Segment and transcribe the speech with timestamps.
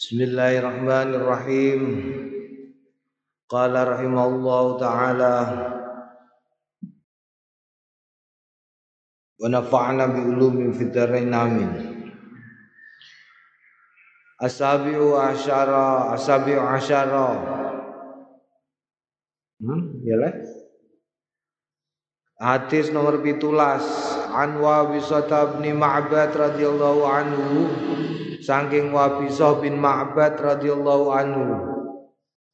[0.00, 1.80] Bismillahirrahmanirrahim.
[3.52, 5.36] Qala rahimahullahu taala
[9.36, 11.68] wa nafa'na bi ulumin fid dharain amin.
[14.40, 17.36] Asabi'u asyara, asabi'u asyara.
[19.60, 20.32] Hmm, ya lah.
[22.40, 23.84] Hadis nomor pitulas
[24.32, 27.68] Anwa Wisata bin Ma'bad radhiyallahu anhu
[28.40, 31.46] saking Wabisah bin Ma'bad radhiyallahu anhu.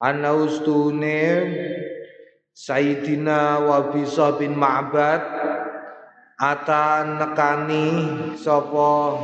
[0.02, 1.22] Anna ustune
[2.52, 5.22] Sayyidina Wabisah bin Ma'bad
[6.36, 7.86] ata nekani
[8.36, 9.16] sapa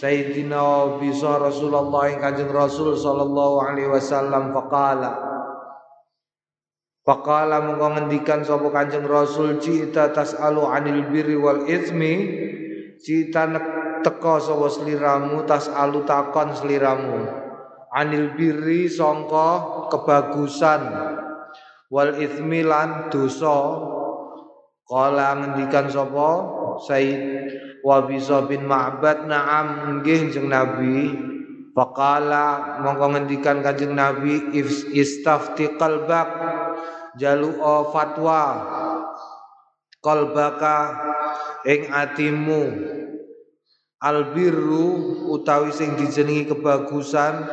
[0.00, 5.12] Sayyidina Wabisah Rasulullah yang Kanjeng Rasul sallallahu alaihi wasallam faqala.
[7.02, 12.14] Faqala mongko ngendikan sapa Kanjeng Rasul cita tasalu anil birri wal itsmi
[13.02, 13.50] cita
[14.02, 17.22] teka sapa sliramu tasalu takon sliramu.
[17.94, 20.82] Anil birri sangka kebagusan.
[21.88, 23.58] Wal itsmi lan dosa.
[24.84, 26.30] Kala ngendikan sapa?
[26.84, 27.22] Said.
[27.82, 31.10] Wabisa bin Ma'bad na'am nggih jeng Nabi.
[31.74, 34.54] Faqala mongko ngendikan Kanjeng Nabi
[34.94, 36.30] istafti qalbak
[37.18, 38.42] jalu'a fatwa.
[39.98, 40.78] Qalbaka
[41.66, 42.62] ing atimu
[44.02, 47.46] albirru utawi sing dijenengi kebagusan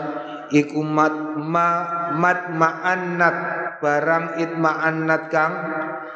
[0.50, 1.70] iku mat ma
[2.18, 3.36] mat ma'annat
[3.78, 5.54] barang itma'annat kang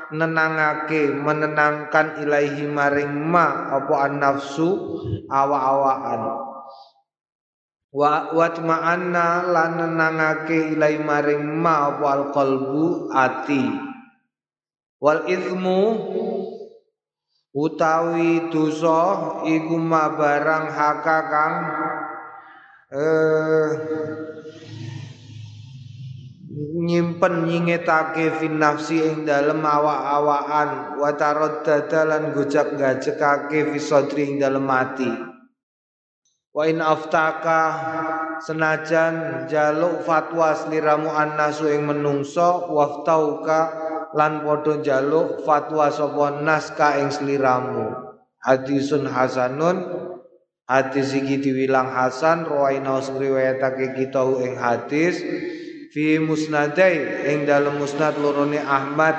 [0.09, 4.69] nenangake menenangkan ilaihi maring ma apa an nafsu
[5.29, 6.21] awa-awaan
[7.93, 13.93] wa watma'anna lan nenangake ilai maring ma wal qalbu ati.
[14.97, 15.79] Wal izmu
[17.53, 19.77] utawi dosa iku
[20.17, 21.55] barang haka kang
[22.89, 23.69] eh
[26.83, 30.99] nyimpen nyingetake fin nafsi ing dalem awak-awakan.
[30.99, 35.09] Wa taraddada lan gojak-gajekake fi sadri ing dalem ati.
[36.53, 37.61] Wa in aftaka
[38.45, 43.82] senajan jaluk fatwa sliramu annasu ing menungso waftauka
[44.13, 47.93] lan padha jaluk fatwa sapa nas ka ing sliramu.
[48.43, 49.77] Hadisun hasanun
[50.67, 55.19] hadis iki diwilang hasan rawaina riwayatake kita ing hadis
[55.91, 59.15] fi musnadai ing dalam musnad lorone Ahmad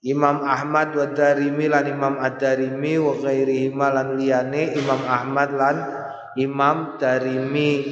[0.00, 5.76] Imam Ahmad wa Darimi lan Imam Ad-Darimi wa ghairihi lan liyane Imam Ahmad lan
[6.40, 7.84] Imam Darimi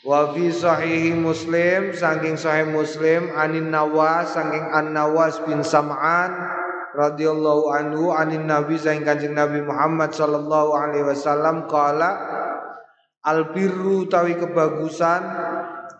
[0.00, 6.32] wa fi sahih Muslim saking sahih Muslim anin Nawas saking An Nawas bin Sam'an
[6.96, 12.16] radhiyallahu anhu anin Nabi saking Kanjeng Nabi Muhammad sallallahu alaihi wasallam qala
[13.20, 15.20] al birru tawi kebagusan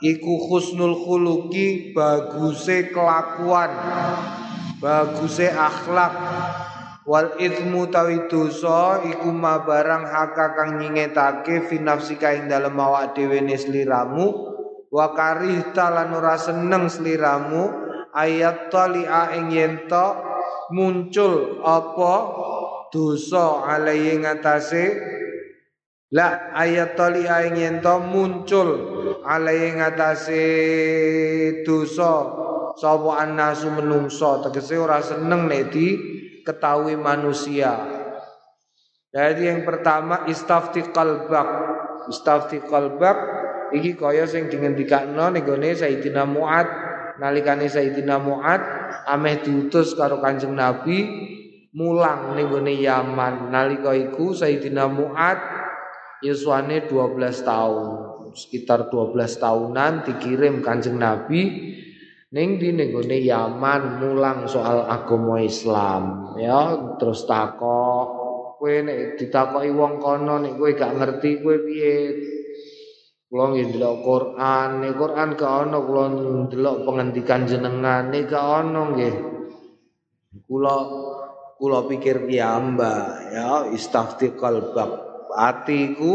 [0.00, 3.68] iku husnul khuluqi baguse kelakuan
[4.80, 6.12] baguse akhlak
[7.06, 13.16] wal ithmu tawi dosa iku ma barang haka kang nyingetake fi nafsika ing dalem awak
[13.16, 14.26] dhewe sliramu.
[14.90, 17.88] Wa karihta lan ora seneng sliramu.
[18.10, 20.18] Ayat talia ing yento
[20.74, 22.14] muncul apa?
[22.90, 25.18] Dosa alai ngatasé
[26.10, 28.68] La ayat tali ing yento muncul
[29.22, 30.42] alai ngatasé
[31.62, 32.42] dosa.
[32.74, 36.09] Sapa annasu menungso tegese ora seneng nek di
[36.50, 37.78] ketahui manusia.
[39.14, 41.48] Jadi yang pertama istafti qalbak.
[42.10, 43.18] Istafti qalbak
[43.70, 46.66] iki kaya sing dingendikakno ning gone Sayyidina Muad
[47.22, 48.58] nalikane Sayyidina Muad
[49.06, 51.06] ameh diutus karo Kanjeng Nabi
[51.74, 53.54] mulang ning gone Yaman.
[53.54, 55.38] Nalika iku Sayyidina Muad
[56.26, 57.86] yuswane 12 tahun.
[58.30, 61.70] Sekitar 12 tahunan dikirim Kanjeng Nabi
[62.30, 68.06] Ning di nenggone Yaman mulang soal agama Islam ya terus takok.
[68.60, 71.96] Kowe nek ditakoki wong kono nek kowe gak ngerti kowe piye?
[73.26, 73.72] Kula nggih
[74.04, 74.68] Quran.
[74.84, 76.04] Nek Quran gak ono kula
[76.46, 78.12] ndelok pengendikan jenengan.
[78.12, 79.16] Nek gak ono nggih.
[80.44, 80.76] Kula
[81.56, 82.94] kula pikir piyamba
[83.32, 83.50] ya.
[83.72, 86.12] Istafti qalbak atiku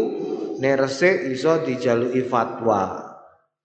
[0.59, 3.03] nek resik iso dijaluki fatwa.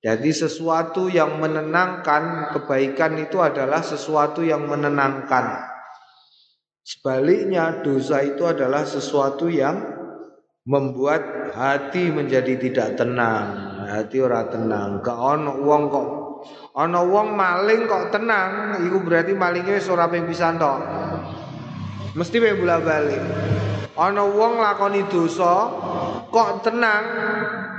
[0.00, 5.69] Jadi sesuatu yang menenangkan kebaikan itu adalah sesuatu yang menenangkan.
[6.90, 9.78] Sebaliknya dosa itu adalah sesuatu yang
[10.66, 13.78] membuat hati menjadi tidak tenang.
[13.86, 14.98] Hati ora tenang.
[14.98, 16.08] Ke ono wong kok
[16.74, 20.82] ono wong maling kok tenang, itu berarti malingnya wis ora ping pisan tok.
[22.18, 23.22] Mesti ping bola balik.
[23.94, 25.70] Ono wong lakoni dosa
[26.26, 27.04] kok tenang,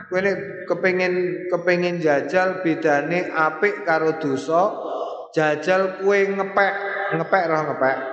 [0.07, 1.13] kowe nek kepengin
[1.51, 4.71] kepengin jajal bedane apik karo dosa,
[5.35, 6.73] jajal kue ngepek,
[7.19, 8.10] ngepek roh ngepek.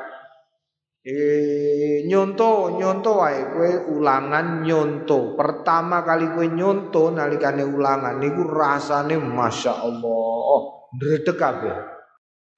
[1.09, 5.33] Eh nyonto, nyonto wae kowe ulangan nyonto.
[5.41, 10.61] Pertama kali kowe nyonto nalikane ulangan niku rasane Masya Allah,
[10.93, 11.77] ndredeg kabeh.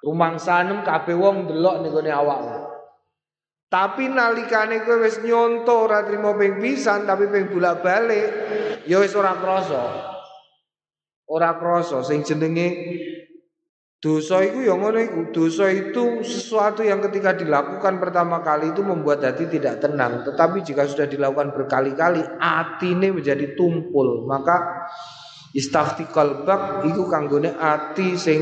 [0.02, 2.58] Rumangsanem kabeh wong ndelok ning gone awakmu.
[3.70, 8.26] Tapi nalikane kowe wis nyonto ora trimo ping pisan tapi ping bolak-balik
[8.90, 10.10] ya wis ora krasa.
[11.30, 12.66] Ora krasa sing jenenge
[14.00, 15.20] dosa itu ya ngono iku.
[15.30, 20.88] Dosa itu sesuatu yang ketika dilakukan pertama kali itu membuat hati tidak tenang, tetapi jika
[20.88, 24.88] sudah dilakukan berkali-kali atine menjadi tumpul, maka
[25.52, 28.40] istafti qalbak iku kanggone ati sing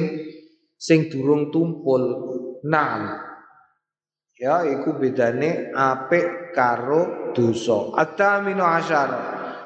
[0.78, 2.02] sing durung tumpul.
[2.62, 3.28] Nah,
[4.38, 7.90] Ya iku bedane apik karo dosa.
[7.98, 9.10] At-taminu asyar.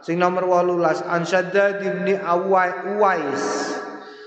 [0.00, 3.44] Sing nomor 18 An Shaddad bin Uwais.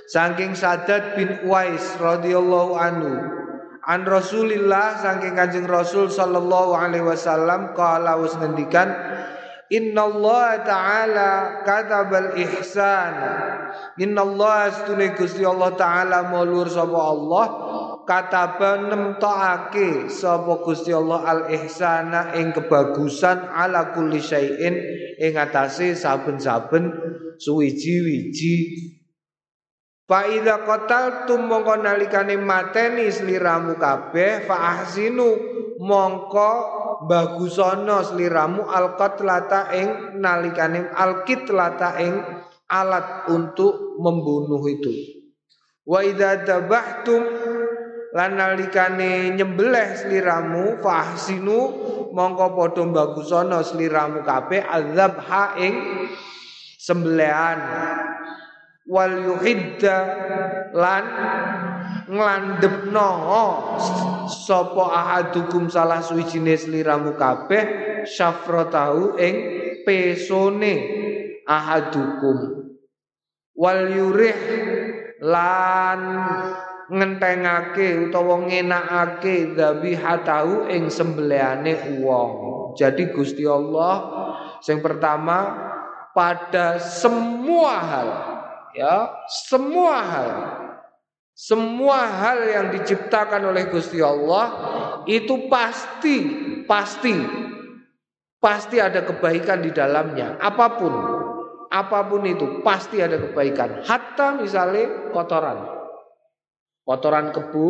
[0.05, 3.11] Saking Saddad bin Uwais radhiyallahu anhu.
[3.85, 8.89] An Rasulillah saking Kanjeng Rasul sallallahu alaihi wasallam qala wis ngendikan
[9.73, 11.29] Allah Ta'ala
[11.65, 13.13] katabal ihsan
[13.97, 17.45] Inna Allah astune Gusti Allah Ta'ala maulur sapa Allah
[18.05, 24.75] kataba nemtokake sapa Gusti Allah al ihsana ing kebagusan ala kulli syai'in
[25.17, 26.89] ing atase saben-saben
[27.37, 28.55] suwiji-wiji
[30.05, 35.33] Fa idza qataltum mongko nalikane mateni sliramu kabeh fa ahsinu
[35.81, 36.51] mongko
[37.09, 42.21] bagusana sliramu alqatlata ing nalikane alqitlata ing
[42.69, 44.93] alat untuk membunuh itu.
[45.89, 47.25] Wa idza dabahtum
[48.13, 51.57] lan nalikane nyembelih sliramu fahsinu
[52.13, 55.73] mongko padha bagusana sliramu kabeh azabha ing
[56.77, 57.57] sembelihan
[58.85, 59.97] wal yuhidda
[60.77, 61.05] lan
[62.05, 63.09] nglandepno
[64.29, 67.63] sapa ahadukum salah suwijine sliramu kabeh
[68.05, 69.35] syafratahu ing
[69.81, 70.73] pesone
[71.49, 72.37] ahadukum
[73.57, 74.37] wal yurih
[75.25, 75.99] lan
[76.85, 82.31] ngentengake utawa ngenakake dzabihatahu ing sembelihane wong.
[82.77, 84.05] Jadi Gusti Allah
[84.61, 85.37] yang pertama
[86.13, 88.09] pada semua hal
[88.75, 90.29] ya, semua hal
[91.35, 94.55] semua hal yang diciptakan oleh Gusti Allah
[95.03, 96.17] itu pasti
[96.63, 97.11] pasti
[98.39, 100.39] pasti ada kebaikan di dalamnya.
[100.39, 100.93] Apa pun
[101.67, 103.83] apa pun itu pasti ada kebaikan.
[103.83, 105.59] Hatta misalnya kotoran.
[106.87, 107.67] Kotoran kebu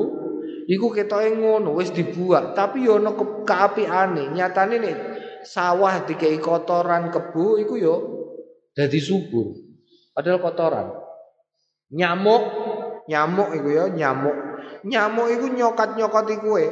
[0.69, 4.97] iku ketoke ngono wis dibuat tapi yo ana kaapiane nyatane nek
[5.41, 7.95] sawah dikei kotoran kebu iku yo
[8.77, 9.64] dadi subur
[10.15, 10.87] padahal kotoran
[11.91, 12.43] nyamuk
[13.11, 14.35] nyamuk iku yo nyamuk
[14.87, 16.65] nyamuk iku nyokat-nyokoti kowe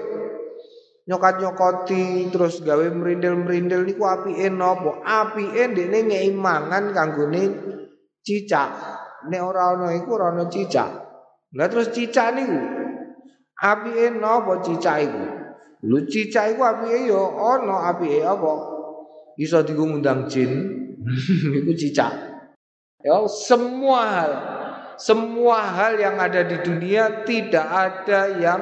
[1.03, 7.43] nyokat-nyokoti terus gawe merindel-merindel niku apike napa apike ndekne ngei mangan kanggone
[8.23, 8.71] cicak
[9.27, 10.89] nek ora ana iku ora cicak
[11.53, 12.83] lah terus cicak niku
[13.63, 15.23] apike napa cicak iku?
[15.87, 18.51] Lu cicak iku apike ya ana apike apa?
[19.39, 20.51] Iso digo ngundang jin.
[21.63, 22.32] iku cicak.
[23.03, 24.31] Ya semua hal
[24.95, 28.62] semua hal yang ada di dunia tidak ada yang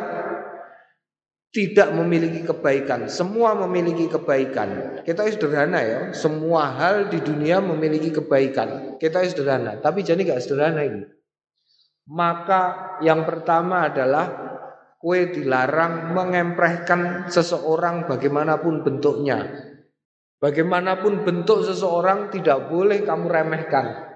[1.52, 3.12] tidak memiliki kebaikan.
[3.12, 5.04] Semua memiliki kebaikan.
[5.04, 6.00] Kita sederhana ya.
[6.16, 8.96] Semua hal di dunia memiliki kebaikan.
[8.96, 9.84] Kita sederhana.
[9.84, 11.04] Tapi jadi gak sederhana ini.
[12.08, 14.32] Maka yang pertama adalah
[14.96, 19.44] kue dilarang mengemprehkan seseorang bagaimanapun bentuknya.
[20.40, 24.11] Bagaimanapun bentuk seseorang tidak boleh kamu remehkan.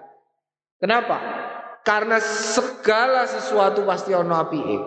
[0.80, 1.18] Kenapa?
[1.86, 4.80] Karena segala sesuatu pasti ono apike.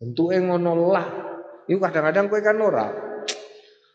[0.00, 1.06] Bentuke ngono lah.
[1.68, 2.88] Iku kadang-kadang kue kan ora.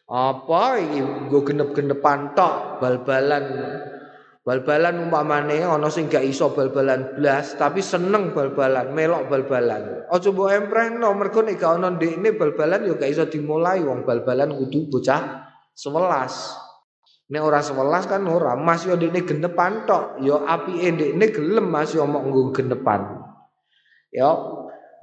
[0.05, 3.45] Apa iki nggo genep-genepan tok bal-balan
[4.45, 10.05] Bal-balan umpamane ana sing gak iso bal-balan blas tapi seneng bal-balan, melok bal-balan.
[10.05, 14.53] Aja mbok emprehno mergo nek gak ana ndekne bal-balan ya gak iso dimulai wong bal-balan
[14.53, 16.64] kudu bocah 11.
[17.25, 21.97] Nek ora 11 kan ora, Mas yo ndekne genepan tok, yo apike ndekne gelem Mas
[21.97, 23.01] yo mok nggo genepan.
[24.13, 24.31] Yo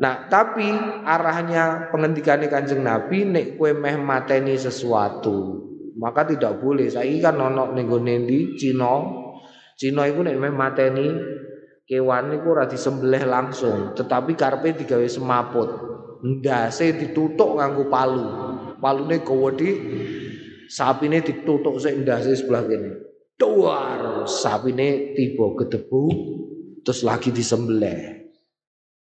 [0.02, 0.66] Nah, tapi
[1.06, 5.62] arahnya pengendikannya Kanjeng Nabi nek kue meh mateni sesuatu,
[5.94, 6.90] maka tidak boleh.
[6.90, 7.86] Saya kan nonok ning
[8.26, 8.98] di Cina,
[9.78, 11.06] Cina iku nek mateni
[11.86, 15.70] kewan niku ora disembelih langsung, tetapi karepe digawe semaput.
[16.26, 18.26] Ndase ditutuk nganggo palu.
[18.82, 19.70] Palune gowedi
[20.72, 22.90] sapine ditutuk sik ndase sebelah kene.
[23.36, 26.02] Duar sapine tiba kedebu
[26.80, 28.24] terus lagi disembelih.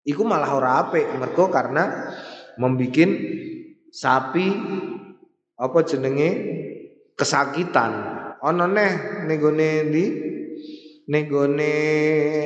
[0.09, 2.11] Iku malah ora apik mergo karena
[2.57, 3.13] membikin
[3.93, 4.49] sapi
[5.61, 6.31] apa jenenge
[7.15, 7.93] kesakitan.
[8.43, 8.91] Ono neh
[9.29, 9.39] ning
[9.93, 10.05] di
[11.03, 11.75] Nenggone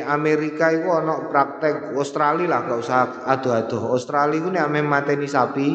[0.00, 3.92] Amerika itu ono praktek Australia lah gak usah aduh-aduh.
[3.92, 5.68] Australia itu nek ame mateni sapi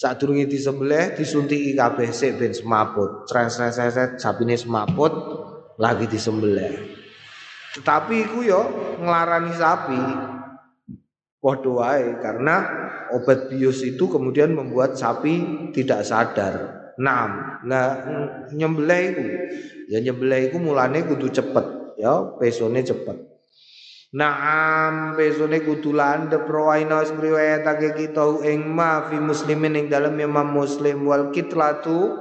[0.00, 3.28] sadurunge disembelih disuntik kabeh sik ben semaput.
[3.28, 5.12] Sres-sres sapine semaput
[5.76, 6.96] lagi disembelih.
[7.76, 8.62] Tetapi iku yo
[8.96, 10.02] ngelarani sapi
[11.36, 12.56] padha wae karena
[13.12, 16.54] obat bius itu kemudian membuat sapi tidak sadar.
[16.96, 17.88] Nah, nah
[18.52, 19.04] nyembelih
[19.92, 23.29] ya nyembelih itu mulane kudu cepet ya pesone cepet
[24.10, 31.06] Naam pesone kudu landhep rawaina riwayatake kita ing ma fi muslimin ing dalem Imam Muslim.
[31.06, 32.18] Wal kitlatu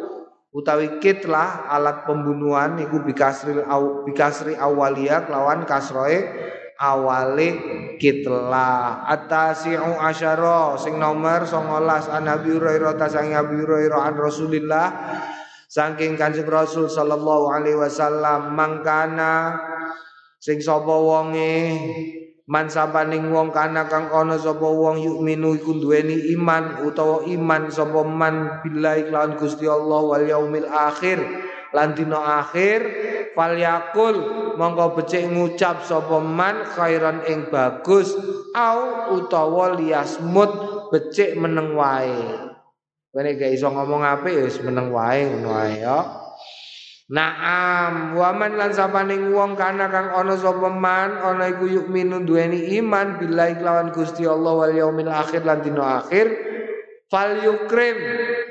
[0.54, 6.30] utawi kitlah alat pembunuhan iku bikasri aw, bikasri awalia lawan kasroe
[6.78, 7.50] awale
[7.98, 9.10] kitlah.
[9.10, 14.88] Atasi'u asyara sing nomor 19 an Nabi Hurairah ta sang Nabi Hurairah an Rasulillah
[15.66, 19.58] saking Kanjeng Rasul sallallahu alaihi wasallam mangkana
[20.40, 21.60] sing sapa wonge?
[22.50, 28.02] Man sapaning wong kana kang ana sapa wong yukminu iku duweni iman utawa iman sapa
[28.02, 31.22] man billahi lawan Gusti Allah wal yaumil akhir.
[31.70, 32.82] Lan dina akhir
[33.38, 34.18] falyakul
[34.58, 38.18] mongko becik ngucap sapa man khairan ing bagus
[38.58, 40.50] au utawa liasmut
[40.90, 42.50] becik meneng wae.
[43.14, 46.19] Kene gak iso ngomong apik ya wis meneng wae ngono wae ya
[47.10, 52.78] Naam waman lan sapaning wong kana kang ana sapa man ana iku yuk minu duweni
[52.78, 56.30] iman billahi lawan Gusti Allah wal yaumil akhir lan akhir.
[57.10, 57.98] Fal yukrim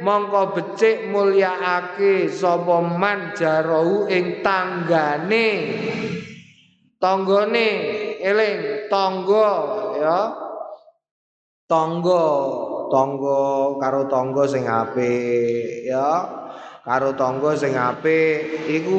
[0.03, 5.49] mongko becik mulyaake sapa man jarau ing tanggane.
[6.99, 7.69] Tanggane
[8.19, 9.51] eling tangga
[10.03, 10.21] ya.
[11.71, 12.27] Tangga
[12.91, 13.41] tangga
[13.79, 16.27] karo tangga sing apik ya
[16.89, 18.97] karo tonggo sing apik iku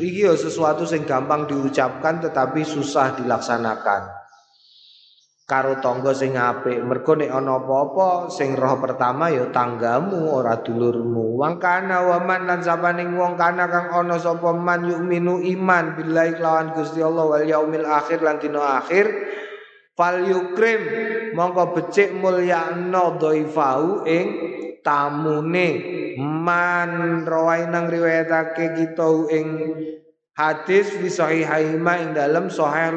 [0.00, 4.08] iki ya sesuatu sing gampang diucapkan tetapi susah dilaksanakan.
[5.44, 11.36] Karo tonggo sing apik mergo nek ana apa-apa sing roh pertama ya tanggamu ora dulurmu.
[11.36, 16.40] Wong kana wa man lan sabaning wong kana kang ana sapa man yukminu iman billahi
[16.40, 19.12] lawan Gusti Allah wal yaumil akhir lan dina akhir
[19.92, 20.80] fal yukrim
[21.36, 24.26] mongko becik mulyakno dhaifahu ing
[24.86, 25.68] tamune
[26.22, 29.48] man rawai nang riwayatake kita ing
[30.38, 32.94] hadis fi sahihaima ing dalam sahih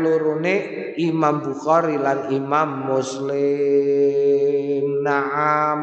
[0.99, 3.39] Imam Bukhari lan Imam Muslim.
[5.01, 5.81] Naam.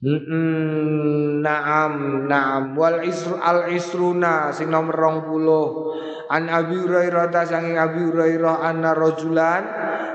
[0.00, 1.92] Mm naam
[2.30, 2.78] naam.
[2.78, 8.94] Wal isru al isruna sing nomor 20 an Abi Hurairah ta sanging Abi Hurairah anna
[8.94, 9.62] rajulan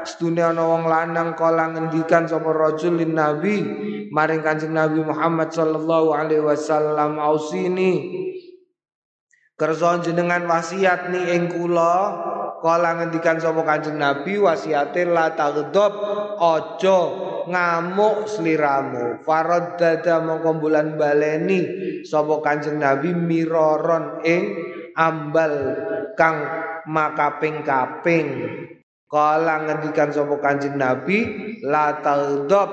[0.03, 3.61] setune ana wong lanang kala ngendikan sapa rajul lin nabi
[4.11, 8.11] maring Kanjeng Nabi Muhammad sallallahu alaihi wasallam ausini
[9.55, 12.29] kersa jenengan wasiat ni ing kula.
[12.61, 15.97] Kala ngendikan sapa Kanjeng Nabi wasiate la taghdab
[16.37, 16.99] aja
[17.49, 19.17] ngamuk sliramu.
[19.25, 21.65] Faraddada mongko bulan baleni
[22.05, 24.43] sapa Kanjeng Nabi miroron ing
[24.93, 25.53] ambal
[26.13, 26.37] kang
[26.85, 28.29] makaping-kaping
[29.11, 31.19] kala ngendikan sapa Kanjeng Nabi
[31.67, 32.69] la taghdab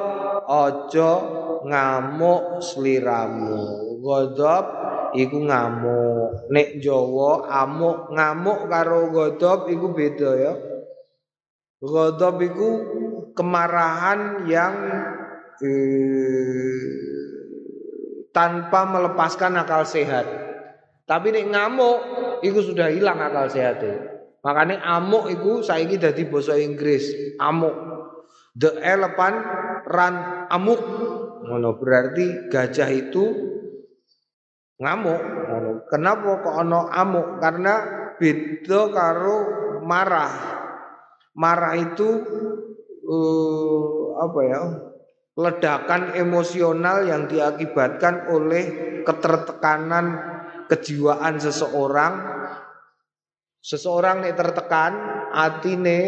[0.46, 1.12] aja
[1.66, 4.64] ngamuk sliramu ghadab
[5.14, 6.50] iku ngamuk.
[6.52, 10.52] Nek Jawa amuk ngamuk karo godop iku beda ya.
[11.78, 12.68] Godop iku
[13.38, 14.74] kemarahan yang
[15.62, 16.90] eh,
[18.34, 20.26] tanpa melepaskan akal sehat.
[21.08, 21.98] Tapi nek ngamuk
[22.44, 24.17] iku sudah hilang akal sehatnya.
[24.48, 27.76] Makanya amuk iku saiki dadi basa Inggris, amuk.
[28.56, 29.44] The elephant
[29.84, 30.80] run amuk.
[31.44, 33.24] Ngono berarti gajah itu
[34.80, 35.20] ngamuk.
[35.92, 37.44] Kenapa kok ana amuk?
[37.44, 37.74] Karena
[38.16, 39.36] beda karo
[39.84, 40.32] marah.
[41.36, 42.08] Marah itu
[43.04, 44.60] uh, apa ya?
[45.36, 48.64] Ledakan emosional yang diakibatkan oleh
[49.04, 50.06] ketertekanan
[50.72, 52.37] kejiwaan seseorang
[53.62, 54.92] seseorang yang tertekan
[55.34, 56.00] atine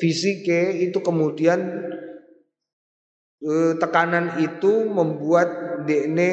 [0.00, 1.60] fisike itu kemudian
[3.44, 6.30] uh, tekanan itu membuat dekne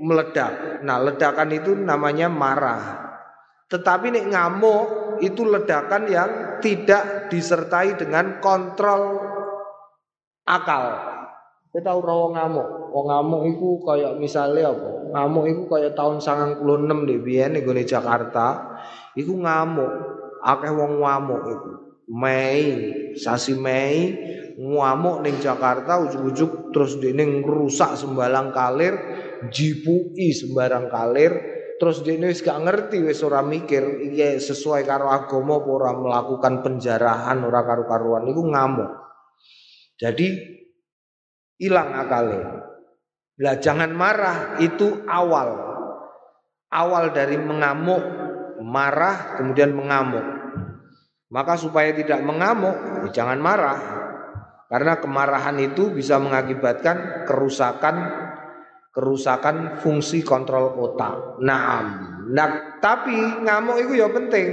[0.00, 0.82] meledak.
[0.82, 3.10] Nah, ledakan itu namanya marah.
[3.70, 4.84] Tetapi nek ngamuk
[5.22, 9.20] itu ledakan yang tidak disertai dengan kontrol
[10.42, 10.84] akal.
[11.70, 12.68] Kita tahu rawa ngamuk.
[12.90, 14.90] Wong ngamuk itu kayak misalnya apa?
[15.14, 18.69] Ngamuk itu kayak tahun 96 deh biyen ning Jakarta.
[19.16, 19.92] Iku ngamuk.
[20.40, 21.72] Akeh wong ngamuk iku.
[22.10, 24.18] Mei sasi Mei
[24.58, 28.92] ngamuk ning Jakarta ujug-ujug terus dene ngrusak sembarang kalir
[29.48, 31.32] jipui sembarang kalir
[31.80, 36.54] terus dene wis gak ngerti wis ora mikir iki sesuai karo agama apa ora melakukan
[36.60, 38.90] penjarahan ora karo-karuan iku ngamuk.
[39.96, 40.28] Jadi
[41.56, 42.60] hilang akalnya
[43.40, 45.72] lah jangan marah itu awal.
[46.70, 48.19] Awal dari mengamuk
[48.60, 50.40] marah kemudian mengamuk
[51.30, 52.74] maka supaya tidak mengamuk,
[53.06, 53.78] ya jangan marah.
[54.66, 57.96] Karena kemarahan itu bisa mengakibatkan kerusakan
[58.90, 61.38] kerusakan fungsi kontrol otak.
[61.42, 61.86] Nah,
[62.34, 63.14] nah tapi
[63.46, 64.48] ngamuk itu ya penting.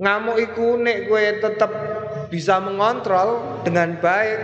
[0.00, 1.72] Ngamuk itu nek gue tetap
[2.32, 4.40] bisa mengontrol dengan baik.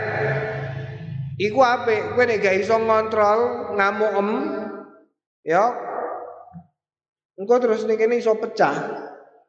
[1.41, 2.13] Iku apa?
[2.13, 4.31] Gue nek gak iso ngontrol ngamuk em,
[5.45, 5.65] ya,
[7.39, 8.75] engkau terus nih kene iso pecah.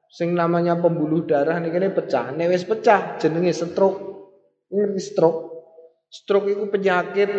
[0.06, 2.32] Sing namanya pembuluh darah nih kene pecah.
[2.32, 4.00] Nek wis pecah jenenge stroke.
[4.70, 5.42] Ini stroke.
[6.10, 7.30] Stroke itu penyakit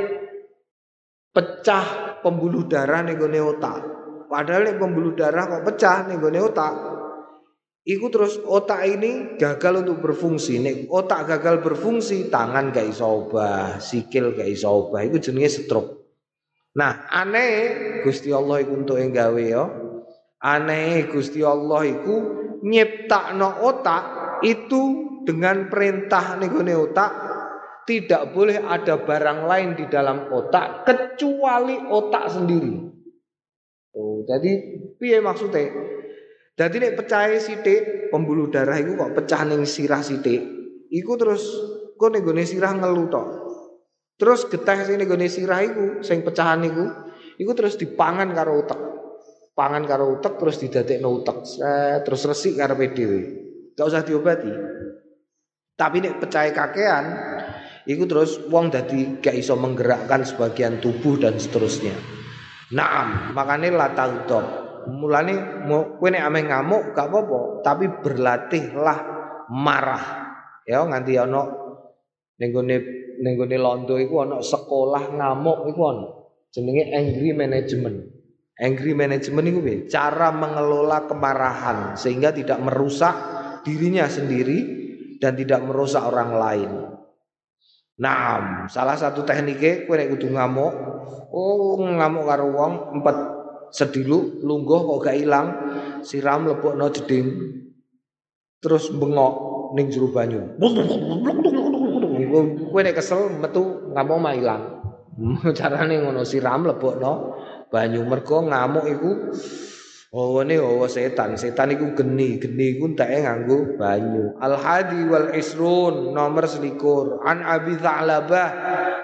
[1.33, 3.81] pecah pembuluh darah nih gone otak.
[4.27, 6.75] Padahal nih pembuluh darah kok pecah nih gone otak.
[7.87, 10.59] Iku terus otak ini gagal untuk berfungsi.
[10.59, 15.07] Nek otak gagal berfungsi, tangan gak iso obah, sikil gak iso obah.
[15.07, 16.03] Iku jenenge stroke.
[16.75, 19.86] Nah, aneh Gusti Allah iku untuk yang gawe ya.
[20.47, 22.17] Aneh Gusti Allah iku
[22.63, 24.03] nyiptakno otak
[24.47, 24.83] itu
[25.27, 27.11] dengan perintah negone otak
[27.83, 32.75] tidak boleh ada barang lain di dalam otak kecuali otak sendiri.
[33.99, 34.51] Oh, jadi
[34.99, 35.67] piye maksudnya?
[36.57, 40.41] Jadi nek pecah sithik pembuluh darah itu kok pecah ning sirah sithik,
[40.95, 41.43] iku terus
[41.99, 43.27] kok ning sirah ngelu tok.
[44.17, 46.87] Terus getah sing ning sirah iku sing pecahan iku,
[47.39, 48.96] iku terus dipangan karo otak
[49.57, 51.39] pangan karo utek terus didadekno utek
[52.05, 53.21] terus resik karepe dhewe
[53.73, 54.53] gak usah diobati
[55.73, 57.05] tapi nek percaya kakean
[57.89, 62.17] iku terus wong dadi gak iso menggerakkan sebagian tubuh dan seterusnya
[62.75, 64.67] Naam, makane la taudab.
[64.91, 65.67] Mulane
[65.99, 68.99] kowe nek ame ngamuk gak apa-apa, tapi berlatihlah
[69.51, 70.05] marah.
[70.67, 71.47] Ya nganti ana
[72.43, 72.77] ning gone
[73.23, 76.07] ning londo iku ana sekolah ngamuk iku ana.
[76.51, 78.16] Jenenge angry management.
[78.57, 79.61] Angry management itu
[79.93, 83.13] cara mengelola kemarahan sehingga tidak merusak
[83.69, 84.59] dirinya sendiri
[85.21, 86.71] dan tidak merusak orang lain.
[88.01, 90.73] Nah, salah satu tekniknya kue nek kudu ngamuk,
[91.33, 93.17] oh ngamuk karo wong empat
[93.73, 95.47] sedilu lungguh kok gak ilang,
[96.01, 97.29] siram no jeding.
[98.61, 99.35] Terus bengok
[99.77, 100.57] ning jero banyu.
[102.73, 104.63] Kue nek kesel metu ngamuk mah ilang.
[105.59, 106.77] Carane ngono siram no
[107.73, 109.11] banyu mergo ngamuk iku
[110.17, 111.37] hawane hawa setan.
[111.37, 114.39] Setan iku geni, geni iku enteke nganggo banyu.
[114.41, 117.21] Al hadi wal isrun nomor selikur.
[117.27, 118.49] An Abi Tha'labah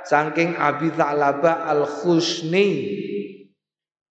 [0.07, 2.99] saking Abi Tha'labah Al Khusni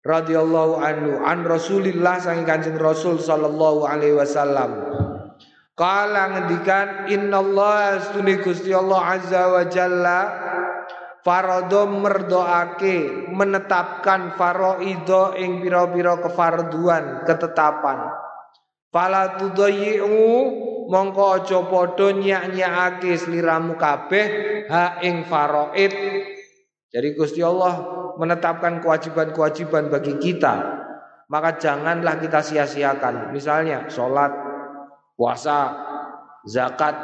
[0.06, 4.96] radhiyallahu anhu an Rasulillah saking Kanjeng Rasul sallallahu alaihi wasallam.
[5.76, 10.20] Kala ngendikan innallaha astuni Gusti Allah azza wa jalla
[11.26, 18.14] Farodo merdoake menetapkan faroido ing biro-biro kefarduan ketetapan.
[18.94, 20.22] Fala tudayyi'u
[20.86, 21.58] mongko aja
[22.14, 24.26] nyak-nyakake sliramu kabeh
[24.70, 25.90] ha ing faroid.
[26.94, 27.74] Jadi Gusti Allah
[28.22, 30.54] menetapkan kewajiban-kewajiban bagi kita.
[31.26, 33.34] Maka janganlah kita sia-siakan.
[33.34, 34.30] Misalnya sholat,
[35.18, 35.74] puasa,
[36.46, 36.94] zakat,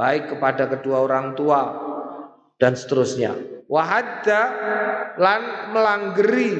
[0.00, 1.89] baik kepada kedua orang tua,
[2.60, 3.32] dan seterusnya.
[3.66, 4.40] Wahadda
[5.16, 6.52] lan melanggeri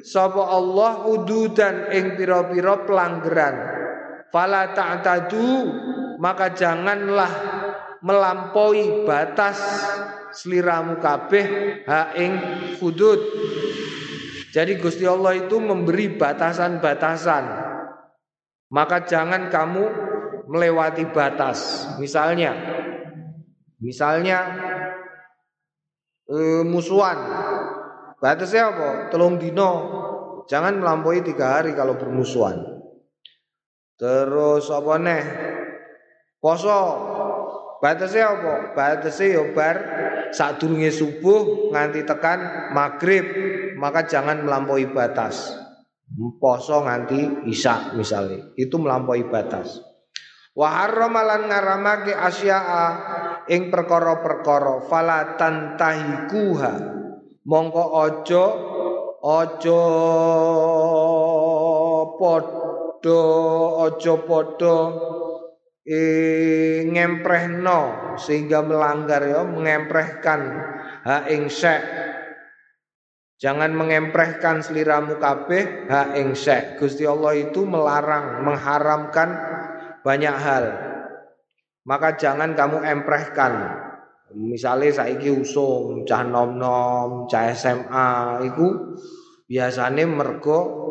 [0.00, 3.56] sapa Allah ududan ing pira-pira pelanggaran.
[4.32, 5.70] Fala ta'tadu
[6.16, 7.30] maka janganlah
[8.00, 9.60] melampaui batas
[10.32, 11.44] seliramu kabeh
[11.84, 12.32] ha ing
[12.80, 13.20] hudud.
[14.56, 17.44] Jadi Gusti Allah itu memberi batasan-batasan.
[18.72, 19.84] Maka jangan kamu
[20.48, 21.86] melewati batas.
[22.00, 22.56] Misalnya
[23.76, 24.38] misalnya
[26.26, 27.18] e, musuhan.
[28.18, 28.88] Batasnya apa?
[29.14, 29.70] Telung dino.
[30.46, 32.62] Jangan melampaui tiga hari kalau bermusuhan.
[33.98, 35.24] Terus apa nih?
[36.38, 36.80] Poso.
[37.82, 38.54] Batasnya apa?
[38.72, 39.76] Batasnya ya bar
[40.32, 43.26] sadurunge subuh nganti tekan maghrib.
[43.76, 45.52] Maka jangan melampaui batas.
[46.40, 48.54] Poso nganti isya misalnya.
[48.54, 49.82] Itu melampaui batas.
[50.56, 52.86] Wa harramalan ngaramake asya'a
[53.50, 56.74] ing perkara-perkara fala tantahikuha.
[57.46, 58.44] Mongko aja
[59.22, 59.82] aja
[62.18, 62.46] pod
[63.06, 63.22] padha
[63.86, 64.76] aja padha
[65.86, 66.00] e,
[66.90, 67.80] ngemprehno
[68.18, 70.40] sehingga melanggar ya mengemprehkan
[71.06, 71.46] ha ing
[73.36, 76.32] Jangan mengemprehkan seliramu kabeh ha ing
[76.80, 79.28] Gusti Allah itu melarang, mengharamkan
[80.00, 80.64] banyak hal.
[81.86, 83.52] Maka jangan kamu emprehkan.
[84.34, 88.98] Misalnya saiki usung cah nom-nom, cah SMA itu
[89.46, 90.86] biasanya mergo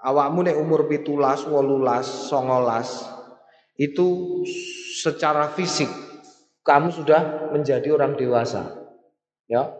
[0.00, 3.04] awakmu nek umur pitulas, wolulas, songolas
[3.76, 4.40] itu
[4.96, 5.92] secara fisik
[6.64, 8.74] kamu sudah menjadi orang dewasa.
[9.46, 9.70] Ya.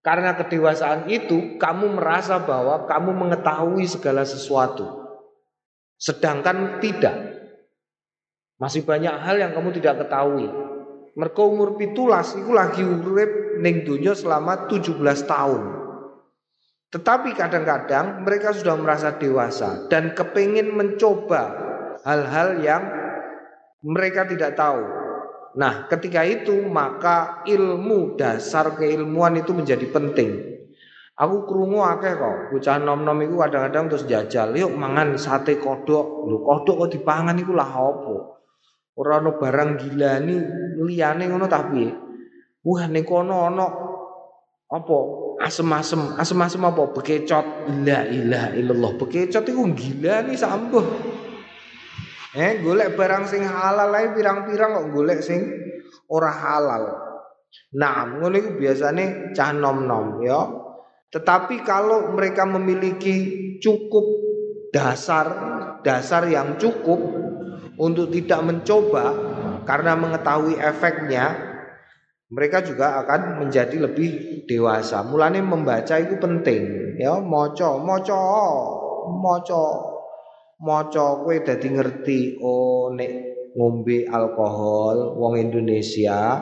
[0.00, 4.86] Karena kedewasaan itu kamu merasa bahwa kamu mengetahui segala sesuatu.
[5.98, 7.35] Sedangkan tidak.
[8.56, 10.48] Masih banyak hal yang kamu tidak ketahui.
[11.16, 14.96] Mereka umur pitulas itu lagi urip ning dunia selama 17
[15.28, 15.62] tahun.
[16.92, 21.52] Tetapi kadang-kadang mereka sudah merasa dewasa dan kepingin mencoba
[22.04, 22.82] hal-hal yang
[23.84, 24.80] mereka tidak tahu.
[25.56, 30.56] Nah, ketika itu maka ilmu dasar keilmuan itu menjadi penting.
[31.16, 36.28] Aku krungu akeh kok, bocah nom-nom iku kadang-kadang terus jajal, yuk mangan sate kodok.
[36.28, 38.35] Lho, kodok kok dipangan iku lah apa?
[38.96, 40.36] Ora ono barang gilani
[40.80, 41.92] liyane ngono ta piye?
[42.64, 43.66] Wah, ning kono ono
[44.72, 44.96] apa?
[45.36, 46.82] Asem-asem, asem-asem apa?
[46.96, 47.68] Bekecot.
[47.84, 48.92] La ilaha illallah.
[48.96, 50.86] Bekecot iku gilani sambuh.
[52.36, 55.44] Eh, golek barang sing halal ae pirang-pirang kok golek sing
[56.08, 56.84] ora halal.
[57.76, 60.40] Nah, ngono iku biasane cah nom-nom ya.
[61.12, 63.16] Tetapi kalau mereka memiliki
[63.60, 64.04] cukup
[64.72, 65.26] dasar
[65.80, 67.25] dasar yang cukup
[67.76, 69.12] untuk tidak mencoba
[69.64, 71.56] karena mengetahui efeknya
[72.26, 75.06] mereka juga akan menjadi lebih dewasa.
[75.06, 78.20] Mulane membaca itu penting ya, moco, moco,
[79.14, 79.96] moco
[80.56, 83.10] maca kowe dadi ngerti oh nek
[83.60, 86.40] ngombe alkohol wong Indonesia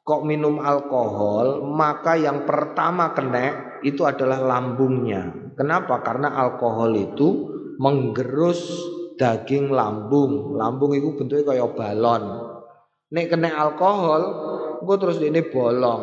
[0.00, 5.52] kok minum alkohol maka yang pertama kena itu adalah lambungnya.
[5.52, 6.00] Kenapa?
[6.00, 7.28] Karena alkohol itu
[7.76, 8.62] menggerus
[9.22, 12.22] daging lambung lambung itu bentuknya kayak balon
[13.14, 14.22] nek kena alkohol
[14.82, 16.02] gue terus ini bolong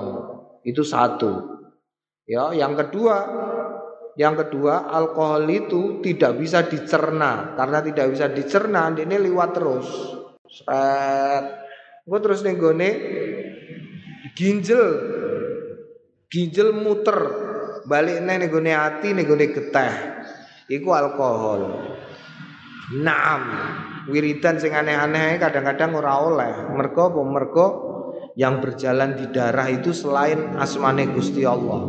[0.64, 1.60] itu satu
[2.24, 3.16] ya yang kedua
[4.20, 7.56] yang kedua, alkohol itu tidak bisa dicerna.
[7.56, 9.88] Karena tidak bisa dicerna, ini lewat terus.
[10.44, 11.46] Seret.
[12.04, 12.90] Gue terus nenggone
[14.36, 14.84] ginjel.
[16.28, 17.20] Ginjel muter.
[17.88, 19.94] Balik nih nenggone hati, nenggone geteh.
[20.68, 21.62] Iku alkohol.
[22.90, 23.42] Naam.
[24.10, 26.54] Wiridan sing aneh-aneh kadang-kadang ora oleh.
[26.74, 27.22] Mergo apa?
[27.22, 27.68] Mergo
[28.34, 31.86] yang berjalan di darah itu selain asmane Gusti Allah.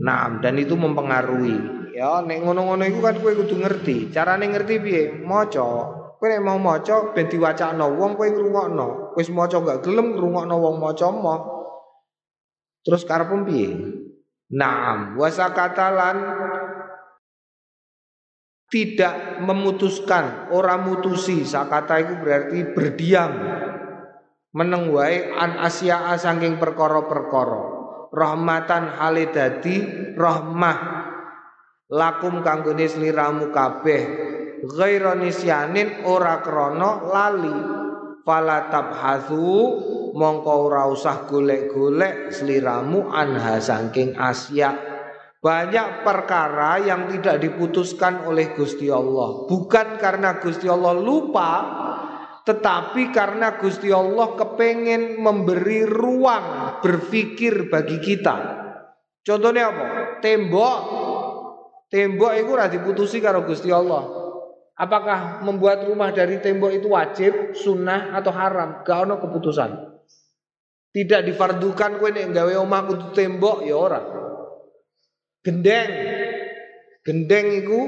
[0.00, 1.56] Nah, dan itu mempengaruhi.
[1.92, 4.10] Ya, nek ngono-ngono iku kan kowe kudu ngerti.
[4.10, 5.02] Carane ngerti piye?
[5.22, 5.68] Maca.
[6.16, 9.14] Kowe nek mau maca ben diwacakno wong kowe ngrungokno.
[9.14, 11.40] Wis maca gak gelem ngrungokno wong maca moh.
[12.84, 13.70] Terus karepmu piye?
[14.52, 16.16] Naam, wasakatalan
[18.68, 21.44] tidak memutuskan, orang mutusi.
[21.44, 23.32] Sakata itu berarti berdiam.
[24.54, 24.94] Meneng
[25.34, 27.62] an asya'a saking perkara-perkara.
[28.14, 29.76] Rahmatan halidadi
[30.14, 30.78] rahmah.
[31.90, 34.02] Lakum kanggone sliramu kabeh.
[34.64, 37.58] Ghaira nisyanin ora krana lali.
[38.24, 39.52] Fala tabhatsu
[40.16, 44.93] mongko ora usah golek-golek sliramu anha saking asya
[45.44, 51.52] banyak perkara yang tidak diputuskan oleh Gusti Allah bukan karena Gusti Allah lupa
[52.44, 58.36] tetapi karena Gusti Allah kepengen memberi ruang berpikir bagi kita.
[59.24, 59.84] Contohnya apa?
[60.20, 60.78] Tembok.
[61.88, 64.04] Tembok itu ora diputusi karo Gusti Allah.
[64.76, 68.84] Apakah membuat rumah dari tembok itu wajib, sunnah atau haram?
[68.84, 69.70] Gak ono keputusan.
[70.92, 74.00] Tidak difardukan kowe nek gawe omah kudu tembok ya ora.
[75.44, 75.90] Gendeng
[77.04, 77.80] Gendeng iku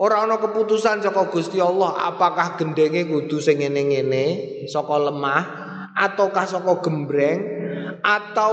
[0.00, 4.26] ora ana keputusan saka Gusti Allah apakah gendenge kudu sing ngene-ngene
[4.72, 5.44] saka lemah
[5.92, 7.44] ataukah saka gembreng
[8.00, 8.52] atau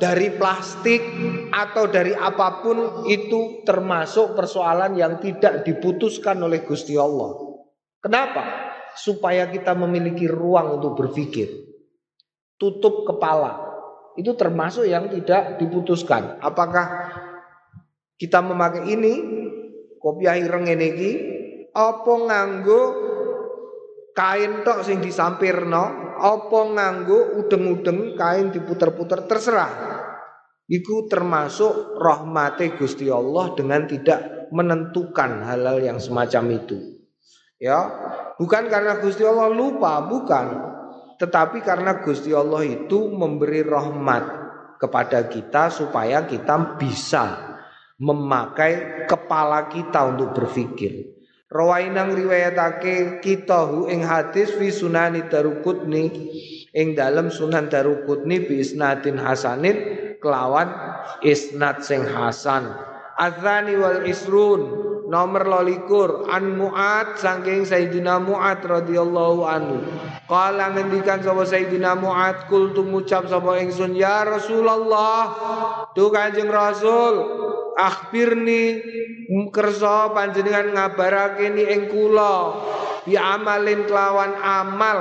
[0.00, 1.04] dari plastik
[1.52, 7.36] atau dari apa pun itu termasuk persoalan yang tidak diputuskan oleh Gusti Allah.
[8.00, 8.72] Kenapa?
[8.96, 11.52] Supaya kita memiliki ruang untuk berpikir.
[12.56, 13.60] Tutup kepala.
[14.16, 16.40] Itu termasuk yang tidak diputuskan.
[16.42, 16.86] Apakah
[18.18, 19.14] kita memakai ini
[20.02, 21.12] kopiah ireng ini iki
[21.72, 22.82] apa nganggo
[24.12, 29.70] kain tok sing disampirno apa nganggo udeng-udeng kain diputer-puter terserah
[30.68, 36.76] iku termasuk rahmate Gusti Allah dengan tidak menentukan hal-hal yang semacam itu.
[37.58, 37.78] Ya,
[38.38, 40.46] bukan karena Gusti Allah lupa, bukan.
[41.18, 44.24] Tetapi karena Gusti Allah itu memberi rahmat
[44.78, 47.47] kepada kita supaya kita bisa
[47.98, 51.18] memakai kepala kita untuk berpikir.
[51.48, 56.12] Rawainang riwayatake kita hu ing hadis fi sunani darukutni
[56.76, 59.76] ing dalam sunan darukutni bi isnadin hasanin
[60.20, 60.68] kelawan
[61.24, 62.68] isnad sing hasan.
[63.18, 64.62] Adzani wal isrun
[65.08, 69.80] nomor lolikur an Mu'ad saking Sayyidina Mu'ad radhiyallahu anhu.
[70.28, 75.32] Kala ngendikan sapa Sayyidina Mu'ad kul ngucap sapa ingsun ya Rasulullah.
[75.96, 77.14] Tu Kanjeng Rasul
[77.78, 78.82] akhbirni
[79.54, 82.58] kersa panjenengan ngabarake ni ing kula.
[83.06, 85.00] Bi amalin kelawan amal.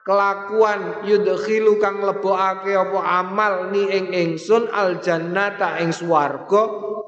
[0.00, 6.62] Kelakuan yudkhilu kang lebokake apa amal ni ing ingsun al jannata ing swarga.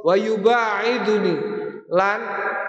[0.05, 1.35] Wa yubaiduni.
[1.89, 2.21] Lan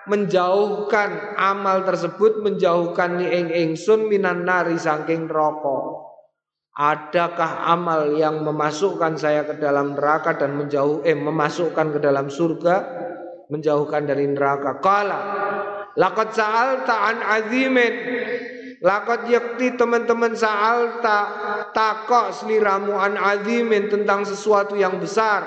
[0.08, 6.12] menjauhkan amal tersebut menjauhkan ni ing ingsun minan nari saking neraka
[6.74, 12.76] Adakah amal yang memasukkan saya ke dalam neraka dan menjauh eh memasukkan ke dalam surga
[13.54, 14.82] menjauhkan dari neraka?
[14.82, 15.20] Kala
[15.94, 17.94] laqad sa'alta an azimin
[18.84, 21.18] Lakot yakti teman-teman sa'alta
[21.72, 25.40] takok seliramu an azimin tentang sesuatu yang besar.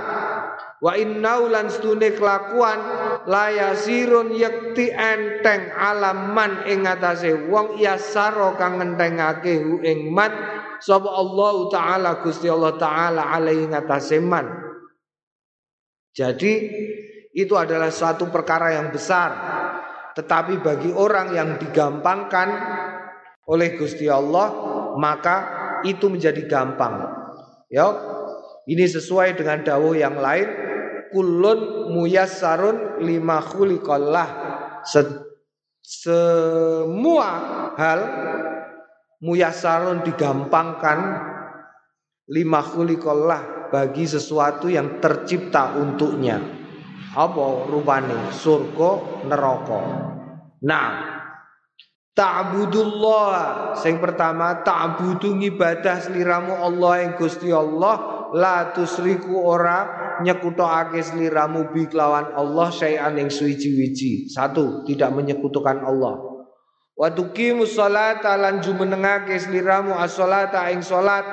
[0.81, 2.81] Wa innau lan stune kelakuan
[3.29, 10.33] layasirun yakti enteng alaman ing atase wong yasaro kang ngentengake hu ing man
[10.81, 14.49] sapa Allah taala Gusti Allah taala alaihi ngatase man.
[16.17, 16.53] Jadi
[17.37, 19.31] itu adalah suatu perkara yang besar.
[20.17, 22.49] Tetapi bagi orang yang digampangkan
[23.47, 24.49] oleh Gusti Allah
[24.99, 25.37] maka
[25.87, 27.05] itu menjadi gampang
[27.71, 27.87] ya
[28.67, 30.49] ini sesuai dengan dawuh yang lain
[31.15, 34.29] kulun muyassarun lima khuliqallah
[34.87, 35.03] Se
[35.83, 37.31] semua
[37.75, 38.01] hal
[39.23, 40.99] muyassarun digampangkan
[42.27, 46.43] lima khuliqallah bagi sesuatu yang tercipta untuknya.
[47.17, 48.29] Apa rupane?
[48.35, 49.81] Surga neraka.
[50.67, 51.17] Nah
[52.17, 53.77] Ta'budullah.
[53.77, 58.17] Sing pertama ta'budu ibadah seliramu Allah yang Gusti Allah.
[58.33, 59.85] La tusriku ora
[60.25, 64.33] nyekutokake seliramu bi Allah syai'an yang suwiji-wiji.
[64.33, 66.36] Satu, tidak menyekutukan Allah.
[66.97, 71.29] Wa tuqimus sholata lan jumenengake seliramu as-sholata ing salat.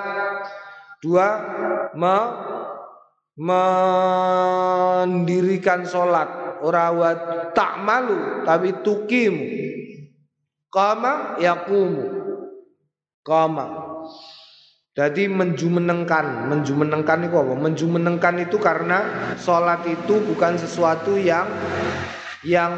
[1.00, 1.40] Dua,
[1.96, 2.18] me
[5.00, 6.60] mendirikan salat.
[6.64, 7.12] Ora wa
[7.52, 9.48] tak malu tapi tukimu
[10.74, 12.10] Kama yakumu.
[13.22, 13.94] Kama.
[14.94, 17.54] Jadi menjumenengkan, menjumenengkan itu apa?
[17.58, 19.06] Menjumenengkan itu karena
[19.38, 21.50] sholat itu bukan sesuatu yang
[22.42, 22.74] yang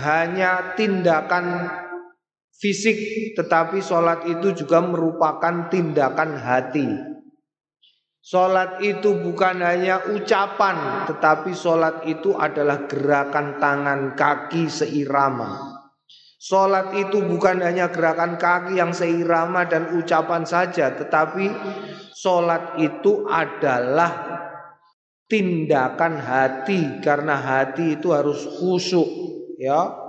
[0.00, 1.68] hanya tindakan
[2.58, 2.98] fisik,
[3.38, 6.88] tetapi sholat itu juga merupakan tindakan hati.
[8.18, 15.78] Sholat itu bukan hanya ucapan, tetapi sholat itu adalah gerakan tangan kaki seirama.
[16.38, 21.50] Sholat itu bukan hanya gerakan kaki yang seirama dan ucapan saja, tetapi
[22.12, 24.42] sholat itu adalah
[25.30, 29.08] tindakan hati karena hati itu harus khusyuk,
[29.56, 30.07] ya,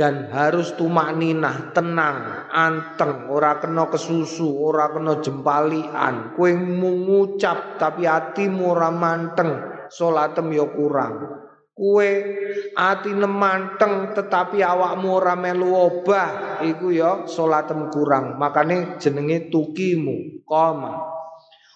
[0.00, 8.08] dan harus tumak ninah, tenang, anteng, ora kena kesusu, ora kena jempalian, kue mengucap tapi
[8.08, 9.60] hatimu ora manteng,
[9.92, 11.44] sholatem ya kurang.
[11.76, 12.08] Kue
[12.72, 18.40] ati nemanteng tetapi awakmu ora melu obah iku ya salatem kurang.
[18.40, 20.96] Makane jenenge tukimu koma.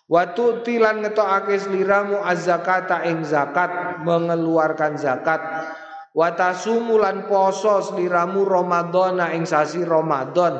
[0.05, 5.41] Watu tilan ngetokake sliramu az-zakata ing zakat mengeluarkan zakat.
[6.15, 10.55] Watasumulan poso sliramu Ramadhana ing sasi Ramadan.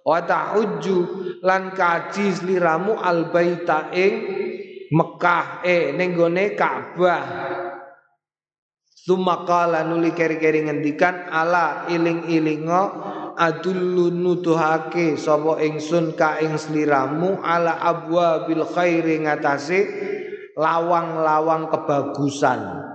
[0.00, 0.98] Watahujju
[1.44, 4.12] lan kaji sliramu albaita ing
[4.88, 6.16] Mekah eh ning
[6.56, 7.24] Ka'bah.
[8.88, 12.82] Sumakala nuli keri-keri ngendikan ala iling-ilingo
[13.36, 19.80] adullu nuduhake sapa ingsun ka ing sliramu ala abwa bil khairi ngatasi
[20.56, 22.87] lawang-lawang kebagusan.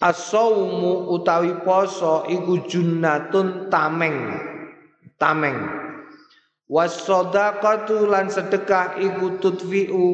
[0.00, 4.32] Asaumu utawi poso iku junnatun tameng.
[5.20, 5.60] Tameng.
[6.64, 10.06] Wasodaqatu lan sedekah iku tutfi'u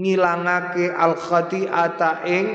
[0.00, 2.46] ngilangake al khati'ata ing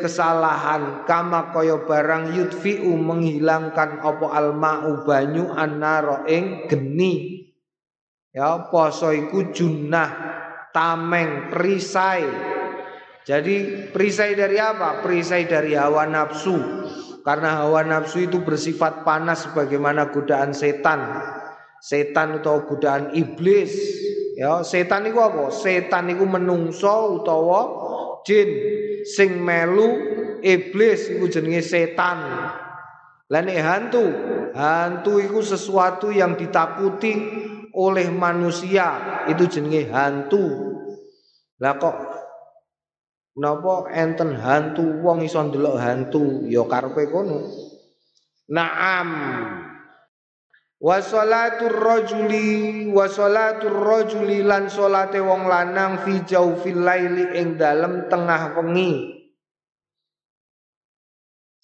[0.00, 7.44] kesalahan kama kaya barang yudfi'u menghilangkan apa alma'u banyu annaro ing geni
[8.32, 10.08] ya poso iku junah
[10.72, 12.53] tameng perisai
[13.24, 15.00] Jadi perisai dari apa?
[15.00, 16.60] Perisai dari hawa nafsu.
[17.24, 21.24] Karena hawa nafsu itu bersifat panas sebagaimana godaan setan.
[21.80, 23.72] Setan atau godaan iblis.
[24.36, 25.48] Ya, setan itu apa?
[25.48, 27.60] Setan itu menungso utawa
[28.28, 28.48] jin
[29.08, 29.88] sing melu
[30.44, 32.20] iblis iku jenenge setan.
[33.32, 34.04] Lah hantu,
[34.52, 37.12] hantu itu sesuatu yang ditakuti
[37.72, 40.44] oleh manusia, itu jenenge hantu.
[41.56, 42.13] Lah kok
[43.34, 47.42] Napa enten hantu wong iso ndelok hantu ya karepe kono.
[48.46, 49.10] Naam.
[50.78, 58.06] Wa sholatur rajuli wa sholatur rajuli lan salate wong lanang fi jaufil laili ing dalem
[58.06, 59.10] tengah wengi.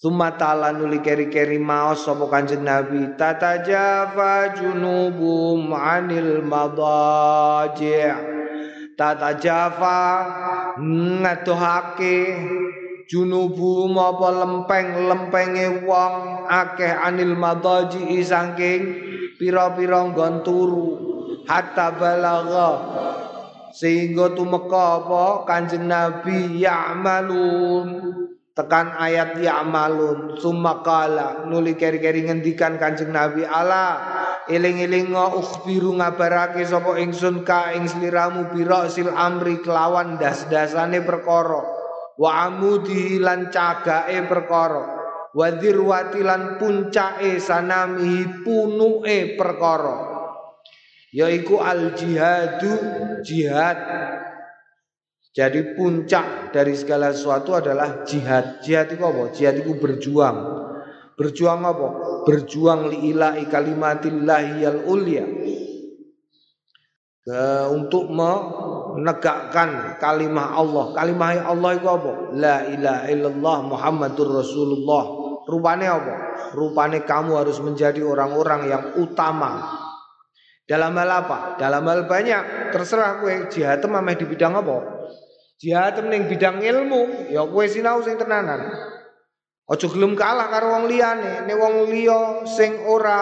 [0.01, 8.40] Ta'ala nuli keri-keri maos sapa Kanjeng Nabi tatajafa junubum anil madaji'
[9.01, 10.01] tata jafa
[10.77, 12.37] ngadohake
[13.09, 18.81] junubu apa lempeng-lempenge wong akeh anil madaji saking
[19.41, 20.45] pira-pira nggon
[21.49, 22.69] hatta balagha
[23.73, 25.47] sehingga tumeka apa?
[25.47, 27.87] Kanjeng Nabi ya'malun.
[28.51, 30.35] Tekan ayat ya'malun.
[30.35, 33.95] Summa qala nuli keri-keri ngendikan Kanjeng Nabi ala
[34.51, 41.63] eling-eling ukhbiru ngabarake sapa ingsun ka ing sliramu bira sil amri kelawan das-dasane perkara
[42.19, 44.83] wa amudi lan cagake perkara
[45.31, 49.95] wa dirwati lan puncake sanamihi punuke perkara
[51.15, 52.75] yaiku al jihadu
[53.23, 53.79] jihad
[55.31, 58.59] jadi puncak dari segala sesuatu adalah jihad.
[58.59, 59.31] Jihad itu apa?
[59.31, 60.60] Jihad itu berjuang.
[61.15, 61.87] Berjuang apa?
[62.25, 65.25] Berjuang liilahi kalimatillah yang ulia.
[67.21, 70.85] Ke, untuk menegakkan kalimah Allah.
[70.97, 72.11] Kalimah Allah itu apa?
[72.33, 75.03] La ilaha illallah Muhammadur Rasulullah.
[75.45, 76.15] Rupanya apa?
[76.57, 79.81] Rupanya kamu harus menjadi orang-orang yang utama.
[80.65, 81.59] Dalam hal apa?
[81.59, 82.71] Dalam hal banyak.
[82.71, 85.05] Terserah kue jihad mameh di bidang apa?
[85.61, 88.90] Jihad ning bidang ilmu, ya kue sinau sing tenanan.
[89.71, 91.47] Ojo gelem kalah karo wong liyane.
[91.47, 93.15] Nek wong liya sing ora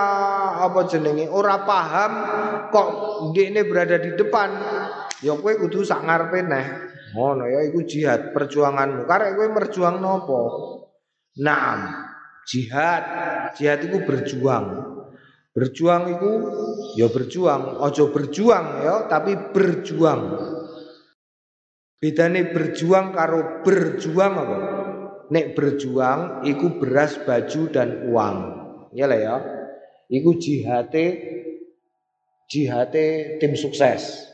[0.65, 2.13] apa jenenge, ora paham
[2.73, 2.89] kok
[3.29, 4.49] ndekne berada di depan,
[5.21, 6.65] ya kowe kudu sak ngarepe neh.
[7.13, 9.05] Ngono ya iku jihad perjuanganmu.
[9.05, 10.41] Karek kowe merjuang nopo?
[11.37, 11.85] Naam.
[12.49, 13.03] Jihad.
[13.53, 14.97] Jihad itu berjuang.
[15.53, 16.31] Berjuang itu
[16.97, 20.21] ya berjuang, ojo berjuang ya, tapi berjuang.
[21.99, 24.57] Bedane berjuang karo berjuang apa?
[25.29, 28.37] Nek berjuang iku beras baju dan uang.
[28.97, 29.35] Ya lah ya.
[30.09, 31.05] Iku jihate
[32.49, 34.25] jihate tim sukses.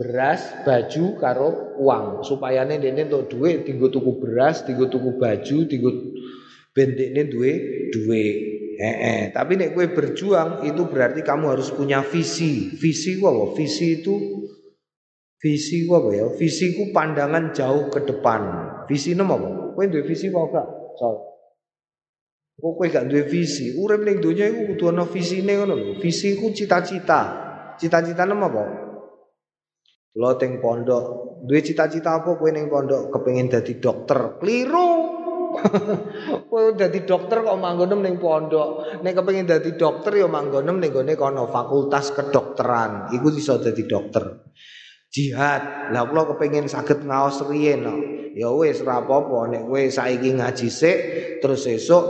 [0.00, 2.24] Beras baju karo uang.
[2.24, 5.94] Supaya nih dene untuk duit tinggal tuku beras tinggal tuku baju tinggal
[6.72, 7.52] bendekne duwe
[7.92, 8.36] duit.
[8.72, 9.22] Eh, eh.
[9.30, 12.72] tapi nek gue berjuang itu berarti kamu harus punya visi.
[12.72, 13.52] Visi apa?
[13.52, 14.16] Visi itu
[15.38, 16.26] visi apa ya?
[16.34, 18.42] Visi ku pandangan jauh ke depan.
[18.88, 20.66] Visi apa Kowe duwe visi apa gak?
[21.00, 21.16] Sol.
[22.60, 23.74] Kok kowe gak duwe visi?
[23.74, 25.92] Urip ning donya iku kudu ana visine ngono lho.
[25.98, 27.20] Visi ku cita-cita.
[27.80, 28.64] Cita-citane apa?
[30.12, 34.36] Lo teng pondok, duwe cita-cita apa kowe ning pondok kepengin dadi dokter?
[34.36, 34.88] Keliru.
[36.52, 39.00] kowe dadi dokter kok manggonem ning pondok.
[39.00, 43.08] Nek kepengin dadi dokter ya manggonem ning gone kono fakultas kedokteran.
[43.16, 44.24] Iku iso dadi dokter.
[45.12, 45.92] Jihad.
[45.92, 47.84] Lah kula kepengin saged ngaos riyen
[48.32, 50.98] ya wis ora apa-apa nek kowe saiki ngaji sik
[51.44, 52.04] terus esuk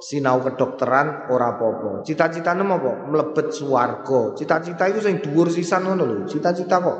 [0.00, 2.00] sinau kedokteran ora apa-apa.
[2.00, 3.12] Cita-citane apa?
[3.12, 4.32] Mlebet swarga.
[4.32, 6.16] Cita-cita iku sing dhuwur sisan ngono lho.
[6.24, 6.98] Cita-cita kok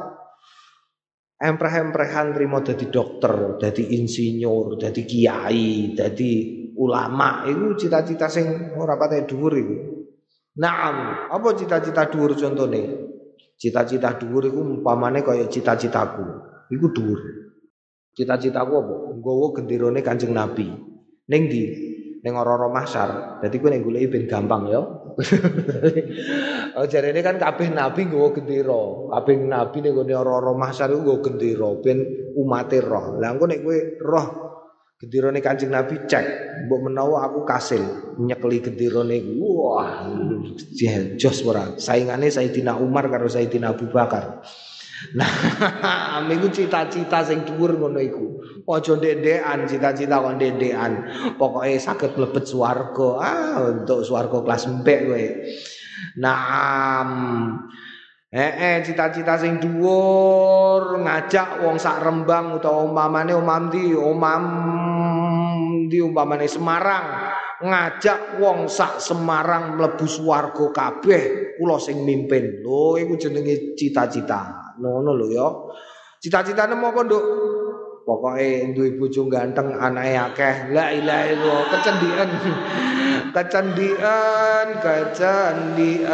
[1.37, 6.33] empreh-emprehan trimo dadi dokter, dadi insinyur, dadi kiai, dadi
[6.77, 9.77] ulama iku cita-cita sing ora pathe dhuwur iku.
[10.57, 12.83] Naam, apa cita-cita dhuwur contone?
[13.57, 16.25] Cita-cita dhuwur iku umpamane kaya cita-citaku.
[16.69, 17.21] Iku dhuwur.
[18.13, 18.95] Cita-citaku apa?
[19.17, 20.69] Nggawa genderane Kanjeng Nabi.
[21.27, 21.63] Ning ndi?
[22.21, 23.41] Ning ora-ora mahsyar.
[23.41, 24.81] Dadi kowe nek goleki ben gampang ya.
[26.77, 28.83] oh jarene kan kabeh nabi nggawa gendera.
[29.17, 31.99] Kabeh nabi ning gone ora-ora mahsyar iku nggawa gendera ben
[32.37, 33.17] umate roh.
[33.17, 34.46] Lah engko nek kowe roh
[34.97, 36.25] genderane Kanjeng Nabi cek,
[36.67, 37.83] mbok menawa aku kasil
[38.17, 40.09] nyekeli genderane wah
[41.21, 41.77] jos ora.
[41.77, 44.41] Saingane Sayyidina Umar karo Sayyidina Abu Bakar.
[45.13, 45.29] Nah,
[46.17, 48.27] amiku cita-cita sing dhuwur ngono iku.
[48.67, 50.93] Aja ndek-ndekan cita-cita kok ndek-ndekan.
[51.37, 53.09] Pokoke saged mlebet swarga.
[53.21, 55.25] Ah, untuk swarga kelas mbek kowe.
[56.17, 57.05] Nah,
[57.77, 57.86] Eh,
[58.33, 64.43] eh cita-cita sing dhuwur ngajak wong sak Rembang utawa umpamane omam di omam
[65.87, 67.07] di umpamane Semarang
[67.63, 72.61] ngajak wong sak Semarang mlebu swarga kabeh kula sing mimpin.
[72.61, 74.75] Lho iku jenenge cita-cita.
[74.77, 75.49] Ngono lho ya.
[76.21, 77.25] Cita-citane apa, Nduk?
[78.07, 80.55] Pokoke duwe bojo ganteng, anake akeh.
[80.71, 82.31] La ilaha illallah, kecendian.
[83.37, 86.09] kecendian, kecendian.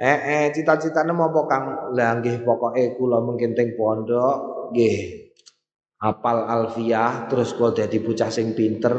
[0.00, 1.92] Eh eh cita-citane apa Kang?
[1.92, 5.28] Lah nggih pokoke kula mungkin teng pondok nggih
[5.96, 8.92] apal alfiah terus kula dadi bocah sing pinter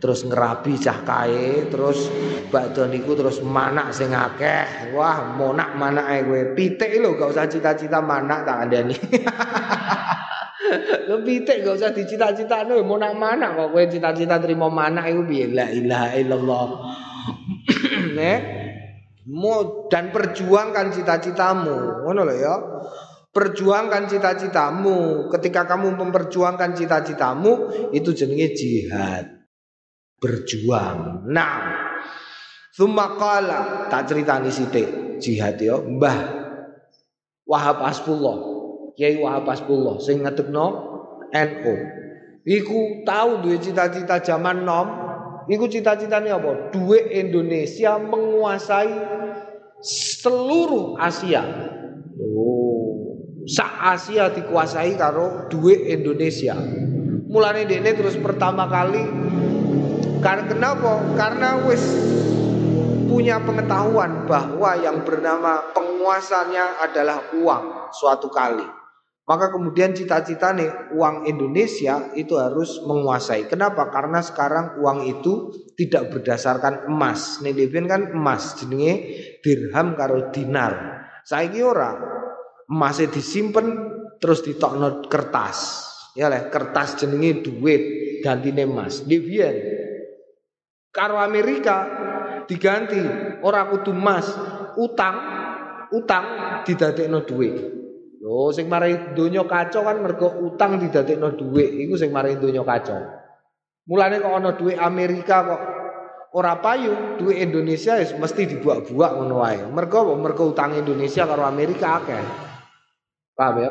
[0.00, 2.08] terus ngerabi cah kae terus
[2.48, 8.00] bakdo niku terus manak sing akeh wah monak manake kowe pitik lho gak usah cita-cita
[8.00, 8.96] manak tak andani
[11.08, 15.68] Lho pitik gak usah dicita-citane monak manak kok kowe cita-cita trimo manak iku piye la
[15.68, 16.66] ilaha illallah
[18.16, 18.40] nek
[19.28, 22.54] mau dan perjuangkan cita-citamu ngono lho ya
[23.34, 25.26] Perjuangkan cita-citamu.
[25.26, 29.26] Ketika kamu memperjuangkan cita-citamu, itu jenenge jihad.
[30.22, 31.26] Berjuang.
[31.26, 31.74] Nah,
[32.74, 36.18] Sumakala tak ceritani sithik jihad ya, Mbah
[37.46, 38.53] Wahab Asbullah.
[38.94, 40.66] Kiai Wahab Asbullah sing ngetekno
[41.34, 41.74] NU.
[42.44, 44.88] Iku tahu duwe cita-cita zaman nom.
[45.50, 46.72] Iku cita-citane apa?
[46.72, 48.94] Duwe Indonesia menguasai
[49.84, 51.42] seluruh Asia.
[53.44, 56.56] sak Asia dikuasai karo duit Indonesia.
[57.28, 59.04] Mulane dekne terus pertama kali
[60.24, 60.92] karena kenapa?
[61.12, 61.84] Karena wis
[63.04, 68.64] punya pengetahuan bahwa yang bernama penguasanya adalah uang suatu kali.
[69.24, 73.48] Maka kemudian cita-cita nih uang Indonesia itu harus menguasai.
[73.48, 73.88] Kenapa?
[73.88, 75.48] Karena sekarang uang itu
[75.80, 77.40] tidak berdasarkan emas.
[77.40, 77.56] Nih
[77.88, 78.94] kan emas jenenge
[79.40, 81.00] dirham karo dinar.
[81.24, 81.96] Saiki ora
[82.68, 83.64] masih disimpan
[84.20, 85.88] terus ditokno kertas.
[86.12, 87.82] Ya leh, kertas jenenge duit
[88.20, 89.08] gantine emas.
[89.08, 89.16] Di
[90.92, 91.88] karo Amerika
[92.44, 93.00] diganti
[93.40, 94.28] ora kudu emas,
[94.76, 95.16] utang
[95.96, 96.24] utang
[96.68, 97.83] didadekno duit.
[98.24, 102.96] Lho sing marai donya kacau kan mergo utang didadekno duit, iku sing marai donya kacau.
[103.84, 105.60] Mulane kok ana duit Amerika kok
[106.32, 109.68] ora payu, duit Indonesia mesti dibuak-buak ngono wae.
[109.68, 112.24] Mergo mergo utang Indonesia karo Amerika akeh.
[113.36, 113.70] Paham ya?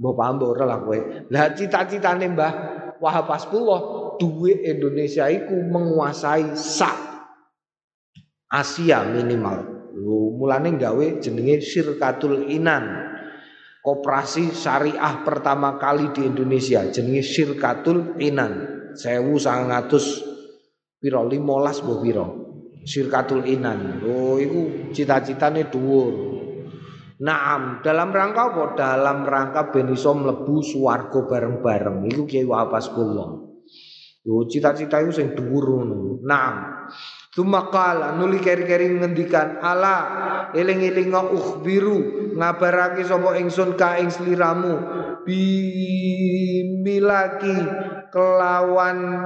[0.00, 0.98] Mbok paham mbok ora lah kowe.
[1.28, 2.52] Lah cita-citane Mbah
[3.04, 3.80] Wahab Asbullah
[4.16, 6.96] duwe Indonesia iku menguasai sak
[8.48, 9.92] Asia minimal.
[9.92, 13.09] Lu mulane gawe jenenge Syirkatul Inan.
[13.80, 18.52] Koperasi syariah pertama kali di Indonesia jenenge Syirkatul Inan.
[18.92, 22.26] 1900 piro 15 mbok piro.
[22.84, 24.04] Syirkatul Inan.
[24.04, 26.28] Oh iku cita-citane dhuwur.
[27.20, 28.64] Naam, dalam rangka apa?
[28.76, 32.04] Dalam rangka ben iso mlebu swarga bareng-bareng.
[32.08, 33.28] Iku Kiai Wahab Asbullah.
[34.24, 36.20] Yo cita-cita iku sing dhuwur ngono.
[36.20, 36.84] Naam.
[37.40, 39.96] Tumakala nuli keri-keri ngendikan ala
[40.52, 42.36] eling-eling ukhbiru?
[42.36, 44.76] Ngabarake sapa ingsun ka ing sliramu?
[45.24, 46.84] Bimilaki
[48.12, 49.24] kelawan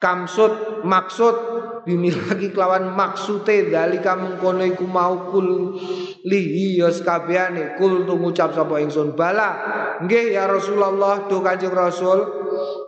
[0.00, 1.36] kamsud maksud.
[1.84, 5.76] Bimilaki kelawan maksude dalika mengkono iku mau kul
[6.24, 7.76] lihi ya kabehane.
[7.76, 9.12] Kul ngucap sapa ingsun.
[9.12, 9.52] Bala
[10.00, 12.24] nggih ya Rasulullah do Kanjeng Rasul.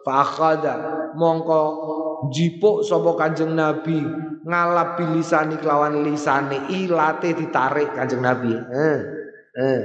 [0.01, 3.97] Fa akhadha mongko jipuk sapa Kanjeng Nabi
[4.45, 8.53] ngalap bilisani kelawan lisane ilate ditarik Kanjeng Nabi.
[8.53, 9.01] Eh
[9.57, 9.81] eh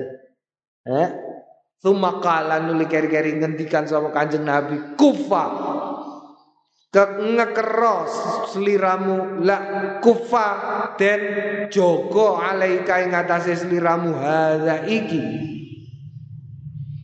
[0.92, 1.10] eh.
[1.86, 5.46] Sumakala nuli keri-keri ngendikan sama kanjeng Nabi Kufa.
[6.96, 8.12] Ngekeros
[8.56, 9.58] seliramu la
[10.00, 10.48] kufa
[10.96, 11.22] dan
[11.68, 14.18] jogo alaika ing atase seliramu.
[14.18, 15.22] Hadza iki.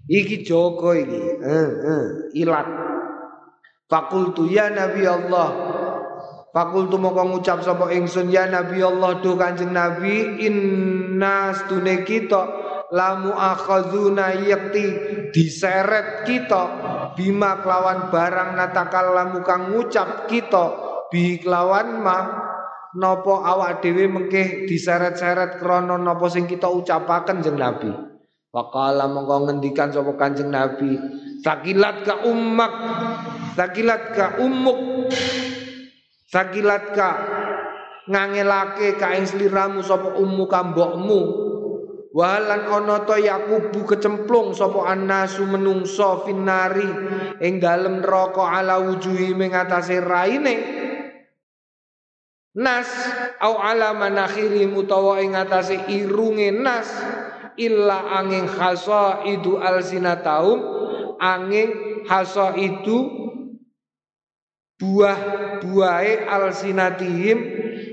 [0.08, 1.22] Iki jogo iki.
[1.44, 2.06] Eh, eh,
[2.40, 2.68] ilat
[3.92, 5.50] fakultu ya nabi Allah.
[6.52, 12.44] Fakultu moko ngucap sapa ingsun ya nabi Allah do kanjeng nabi inna stune kita
[12.92, 14.86] lamu akhazuna yakti
[15.32, 16.64] diseret kita
[17.16, 20.76] bima kelawan barang natakal lamu kang ngucap kita
[21.08, 22.20] bi kelawan ma
[23.00, 28.11] nopo awak dhewe mengke diseret-seret krana nopo sing kita ucapaken jeng Nabi
[28.52, 31.00] Wakala mongko ngendikan sapa Kanjeng Nabi
[31.40, 32.74] sakilat ka ummak
[33.56, 35.08] sakilat ka ummuk
[36.28, 37.10] sakilat ka
[38.12, 41.52] ngangelake ka ing sliramu sapa ummu kambokmu
[42.12, 46.84] Walan ana ta yakubu kecemplung sapa annasu menungso finari
[47.40, 50.56] ing dalem neraka ala wujuhi ing atase raine.
[52.52, 52.92] Nas
[53.40, 56.92] au ala manakhiri mutawa ing atase irunge nas
[57.58, 60.60] illa angin khasa idu alsinataum
[61.18, 63.08] angin khasa itu
[64.82, 65.20] buah
[65.62, 67.38] buahe alsinatihim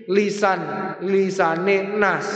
[0.09, 0.61] lisan
[1.05, 2.27] lisane nas.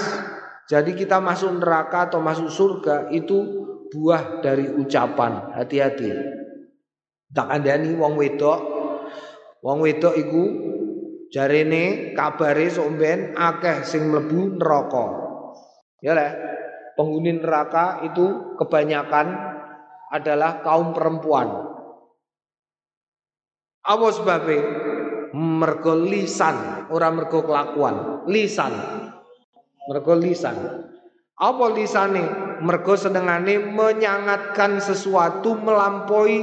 [0.68, 5.52] Jadi kita masuk neraka atau masuk surga itu buah dari ucapan.
[5.56, 6.10] Hati-hati.
[7.32, 8.60] Tak andani wong wedok.
[9.64, 10.44] Wong wedok iku
[11.32, 15.06] Jarene kabare somben akeh sing mlebu neraka.
[16.04, 16.28] Ya le,
[16.94, 19.26] penghuni neraka itu kebanyakan
[20.12, 21.48] adalah kaum perempuan.
[23.82, 24.60] Apa sebabnya?
[25.32, 28.28] Mergo lisan, ora mergo kelakuan.
[28.28, 28.72] Lisan.
[29.88, 30.56] Mergo lisan.
[31.42, 32.22] Apa lisane?
[32.62, 36.38] Mergo senengane menyangatkan sesuatu melampaui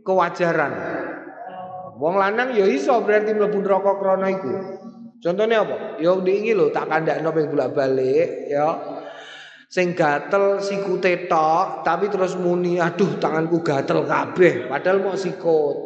[0.00, 0.72] kewajaran.
[1.98, 4.52] Wong lanang ya iso berarti mlebu neraka krana iku.
[5.18, 5.98] Contohnya apa?
[5.98, 8.68] Ya ndek lho tak kandakno ping bolak-balik ya.
[9.68, 15.76] Sing gatel sikute tok tapi terus muni aduh tanganku gatel kabeh padahal mau sikut.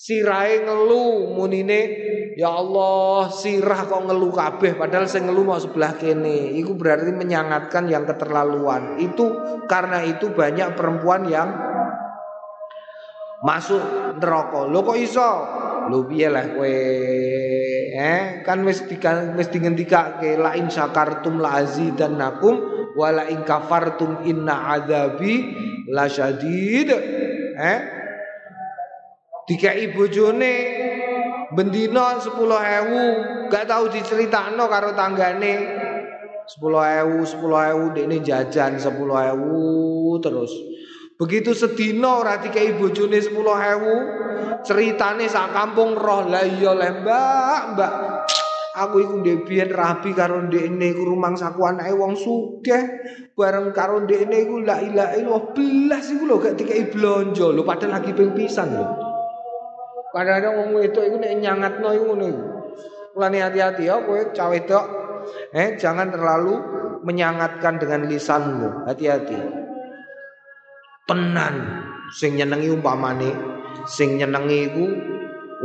[0.00, 1.80] Sirahe ngelu munine
[2.40, 6.56] ya Allah sirah kok ngelu kabeh padahal sing ngelu mau sebelah kene.
[6.56, 8.96] Iku berarti menyangatkan yang keterlaluan.
[8.96, 9.28] Itu
[9.68, 11.52] karena itu banyak perempuan yang
[13.44, 14.64] masuk neraka.
[14.72, 15.30] Lho kok iso?
[15.92, 16.80] Lho piye lah kowe?
[18.00, 22.56] Eh, kan wis dikan wis dingendikake la in syakartum la azidannakum
[22.96, 25.52] wa la in kafartum inna adzabi
[25.92, 26.88] lasyadid.
[27.60, 27.78] Eh?
[29.44, 30.54] Dikai bojone
[31.52, 35.52] bendina 10.000 gak tahu diceritakno karo tanggane
[36.48, 40.69] 10.000 10.000 dekne jajan 10.000 terus
[41.20, 46.24] Begitu sedina ora dikai bojone 10.000, ceritane sak kampung roh.
[46.24, 47.92] Lah iya Mbak, Mbak.
[48.70, 53.04] Aku iku ndek biyen rabi karo ndekne iku rumangsaku anake wong sugih.
[53.36, 58.00] Bareng karo ndekne iku la ilaha illallah belas iku lho gak dikai blonjo lho padahal
[58.00, 58.86] lagi ping pisan lho.
[60.16, 62.44] Kadang-kadang wong wedok iku nek nyangatno iku iku.
[63.12, 64.84] Mulane hati-hati ya kowe cawe wedok.
[65.52, 66.54] Eh jangan terlalu
[67.04, 68.88] menyangatkan dengan lisanmu.
[68.88, 69.59] Hati-hati
[71.10, 71.54] tenan.
[72.14, 73.30] Sing nyenengi umpamane
[73.90, 74.86] sing nyenengi iku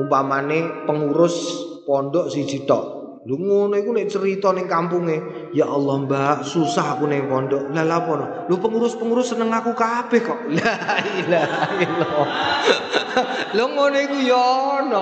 [0.02, 1.38] umpamane pengurus
[1.86, 7.10] pondok siji tok Lu ngono iku nek cerita ning kampunge, ya Allah Mbak, susah aku
[7.10, 7.74] ning pondok.
[7.74, 8.14] Lah lha apa?
[8.46, 10.46] Lu pengurus-pengurus seneng aku kabeh kok.
[10.62, 11.66] La ilaha.
[13.58, 14.38] Lu ngono iku ya
[14.78, 15.02] ono.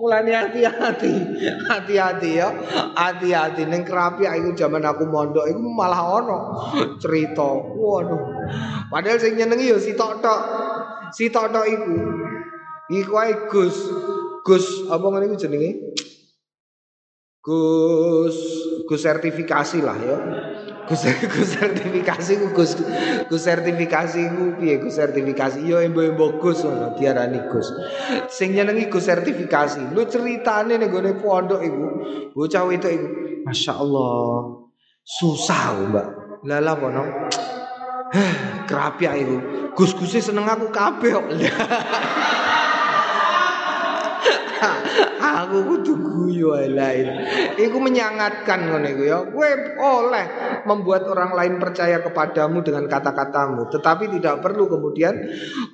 [0.00, 1.12] Mulane hati-hati.
[1.68, 2.48] Hati-hati ya.
[2.96, 6.38] Hati-hati ning kerapi iku zaman aku mondok iku malah ono
[7.04, 7.44] cerita.
[7.76, 8.48] Waduh.
[8.88, 10.40] Padahal sing nyenengi ya si tok-tok.
[11.12, 11.94] Si tok-tok iku.
[12.96, 13.76] Iku ae Gus.
[14.40, 15.92] Gus apa ngene iku jenenge?
[17.42, 18.38] Gus
[18.86, 20.14] Gus sertifikasi lah ya.
[20.86, 21.02] Gus
[21.34, 22.78] Gus sertifikasi Gus
[23.26, 27.66] Gus sertifikasi ku piye Gus sertifikasi yo embo-embo Gus ngono diarani Gus.
[28.30, 29.90] Sing nyenengi Gus sertifikasi.
[29.90, 31.86] Lu ceritane ning gone pondok iku
[32.30, 33.08] bocah wedok iku
[33.42, 34.62] masyaallah
[35.02, 36.06] susah Mbak.
[36.46, 37.02] Lah lah kono.
[38.70, 39.36] Kerapi iku.
[39.74, 41.26] Gus-guse seneng aku kabeh kok.
[45.22, 47.06] aku kudu guyu lain.
[47.54, 49.18] Iku menyangatkan ngono iku ya.
[49.30, 50.26] Kowe oleh
[50.66, 55.14] membuat orang lain percaya kepadamu dengan kata-katamu, tetapi tidak perlu kemudian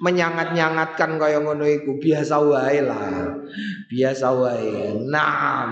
[0.04, 1.96] menyangat-nyangatkan kaya ngono iku.
[1.96, 3.40] Biasa wae lah.
[3.88, 5.00] Biasa wae.
[5.08, 5.70] Naam.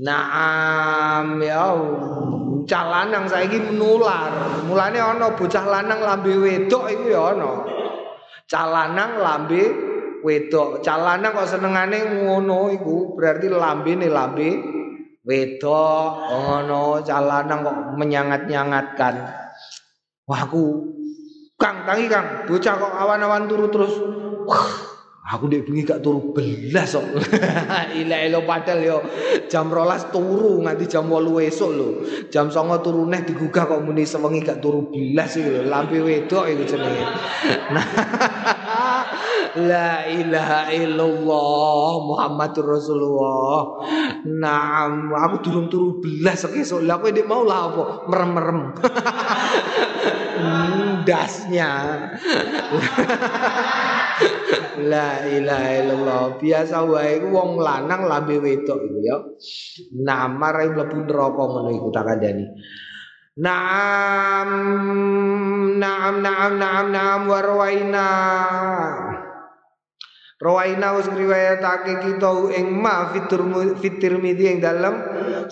[0.00, 1.76] Naam ya
[2.60, 4.62] bocah lanang saiki menular.
[4.64, 7.52] Mulane ana bocah lanang lambe wedok iku ya ana.
[8.50, 9.62] Calanang lambe
[10.22, 10.84] wedok.
[10.84, 14.50] Calana kok senengane ngono iku berarti lambene lambe
[15.24, 16.08] wedok.
[16.30, 19.14] Ngono calana kok menyangat-nyangatkan.
[20.28, 20.64] Wah aku
[21.60, 23.92] Kang tangi Kang, bocah kok awan-awan turu terus.
[24.48, 24.90] Wah,
[25.30, 27.06] Aku dek bengi gak turu belas kok.
[28.02, 28.98] Ila ilo padahal yo
[29.46, 31.88] jam rolas turu nganti jam 8 esuk lho.
[32.34, 35.62] Jam 09 turu neh digugah kok muni sewengi gak turu belas iki lho.
[35.70, 37.04] Lampe wedok iku jenenge.
[37.70, 37.86] Nah,
[39.58, 43.82] La ilaha illallah Muhammadur Rasulullah.
[44.22, 46.86] Naam, aku durung turu belas esuk.
[46.86, 48.06] Lah kowe mau lah apa?
[48.06, 48.60] Merem-merem.
[51.04, 52.00] dasnya.
[54.90, 56.22] La ilaha illallah.
[56.40, 59.16] Biasa wae wong lanang lambe wedok iku ya.
[60.00, 62.46] Namar mlebu neraka ngono iku tak kandhani.
[63.40, 64.50] Naam
[65.80, 68.08] naam naam naam naam warwaina.
[70.40, 73.44] Rawaina us riwayatake kita ing ma fitur
[74.16, 74.96] midi ing dalam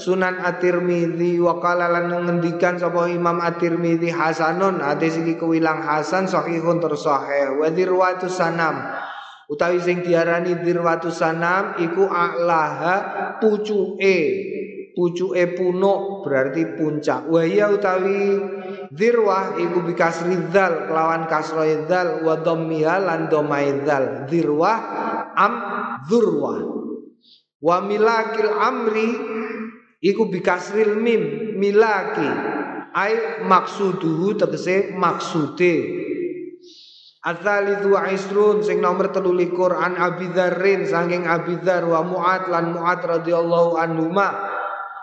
[0.00, 4.80] Sunan At-Tirmidzi wa qala lan ngendikan sapa Imam At-Tirmidzi hasanun.
[4.80, 7.60] Hadis iki kuwilang hasan sahihun terus sahih.
[7.60, 8.80] Wa dirwatu sanam.
[9.52, 12.96] Utawi sing diarani dirwatu sanam iku a'laha
[13.44, 14.16] pucuke
[14.98, 18.34] pucuke punuk berarti puncak wa ya utawi
[18.88, 24.24] Dirwah iku bikasri dzal kelawan kasro dzal wa dhammiha lan dhamai dzal.
[24.24, 24.78] Dirwah
[25.36, 25.54] am
[26.08, 26.58] dzurwah.
[27.60, 29.08] Wa milakil amri
[30.00, 32.28] iku bikasril mim milaki
[32.96, 36.06] ai maksuduhu tegese maksude
[37.18, 42.72] Adzalithu isrun sing nomor telu likur an Abi Dzarrin saking Abi Dzar wa Mu'ad lan
[42.72, 44.47] Mu'ad radhiyallahu anhu ma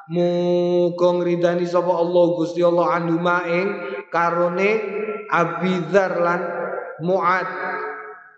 [0.06, 3.70] Muga ngridani sapa Allah Gusti Allah anu maing
[4.14, 4.72] karone
[5.26, 6.42] Abizar lan
[7.02, 7.50] Muad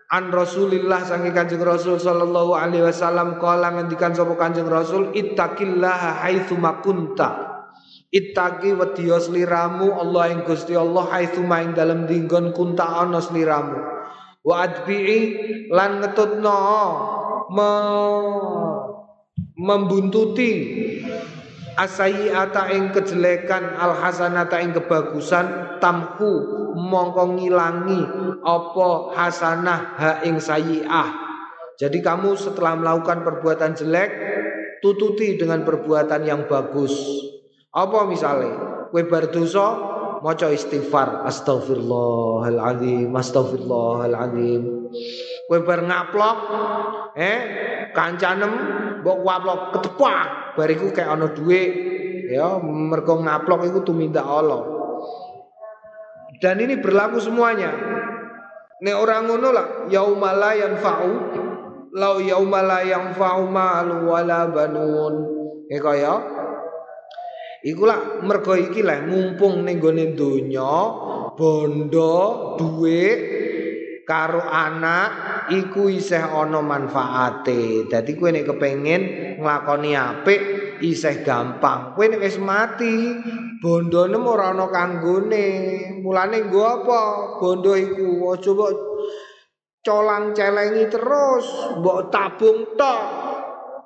[0.08, 3.36] an Rasulillah sangi Kanjeng Rasul sallallahu alaihi wasallam.
[3.36, 7.48] Kala ngendikan sapa Kanjeng Rasul ittaqillaha haitsu makunta
[8.08, 13.76] Ittaqi wedya sliramu Allah ing Gusti Allah haitsu maing dalem dinggon kunta ana sliramu.
[14.40, 15.20] Wa adbi'i
[15.68, 16.60] lan ngetutno
[17.52, 17.70] me
[19.60, 20.50] membuntuti
[21.78, 26.42] asayiata ing kejelekan al hasanata ing kebagusan tamhu
[26.74, 28.02] mongko ngilangi
[28.42, 31.28] apa hasanah ha ing sayiah
[31.78, 34.10] jadi kamu setelah melakukan perbuatan jelek
[34.82, 36.90] tututi dengan perbuatan yang bagus.
[37.70, 38.90] Apa misalnya?
[38.90, 39.78] Kue berdosa
[40.18, 41.22] maca istighfar.
[41.22, 44.62] Astagfirullahaladzim astagfirullahaladzim
[45.48, 46.38] kue bar ngaplok
[47.16, 47.38] eh
[47.96, 48.52] kancanem
[49.00, 51.72] mbok waplok ketepak bariku kayak ana duit.
[52.28, 54.68] Ya mergo ngaplok iku tumindak Allah.
[56.44, 57.72] Dan ini berlaku semuanya.
[58.84, 61.12] Nek orang ngono lah yaumala yanfa'u
[61.96, 65.14] lau yaumala yanfa'u malu wala banun.
[65.72, 66.14] Ya kaya
[67.64, 70.74] iku lah mergo iki lah mumpung ning gone donya
[71.34, 73.18] bondo duit
[74.06, 75.10] karo anak
[75.50, 77.88] iku isih ana manfaate.
[77.88, 79.02] Dadi kowe nek kepengin
[79.40, 80.40] nglakoni apik
[80.84, 81.96] isih gampang.
[81.96, 83.16] Kowe nek wis mati,
[83.60, 85.46] bondone ora ana kanggone.
[86.04, 87.00] Mulane nggo apa?
[87.40, 88.72] Bondo iku aja mbok
[89.84, 91.46] colang celengi terus,
[91.80, 93.02] mbok tabung tok.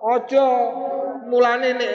[0.03, 0.47] Aja
[1.31, 1.95] mulane nek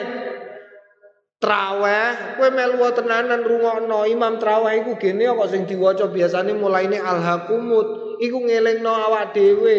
[1.38, 8.07] Traweh, kowe melu tenanan rungokno Imam traweh iku gene kok sing diwaca biasane mulaine alhaqumut
[8.20, 9.78] iku ngelingno awak dhewe.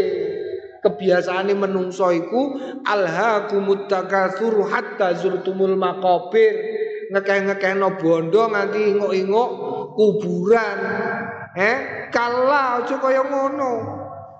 [0.79, 2.55] Kebiasaane menungso iku
[2.87, 6.55] alhaqumut takatsur hatta zurtumul maqabir.
[7.11, 9.49] Ngekeh-ngekehno bondo nganti inguk-inguk
[9.97, 10.79] kuburan.
[11.57, 13.73] Eh, kala aja kaya ngono.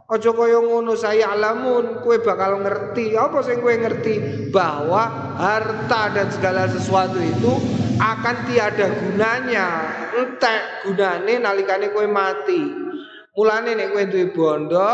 [0.10, 3.20] Aja kaya ngono saya alamun, kue bakal ngerti.
[3.20, 4.47] Apa sing kue ngerti?
[4.50, 7.54] Bahwa harta dan segala sesuatu itu
[8.00, 9.68] akan tiada gunanya.
[10.16, 12.88] Entek gunane nalikane kue mati.
[13.38, 14.91] Mulane nek kue duwe bondo,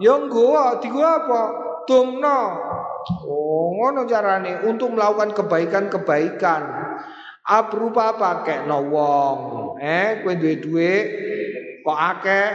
[0.00, 1.42] ya nggo digo apa?
[1.84, 2.40] Tumno.
[3.28, 6.62] Oh, ngono carane untuk melakukan kebaikan-kebaikan.
[7.44, 8.40] Berupa apa?
[8.40, 9.38] Kayak no wong.
[9.80, 11.06] Eh, kue duwe duit
[11.84, 12.48] kok akeh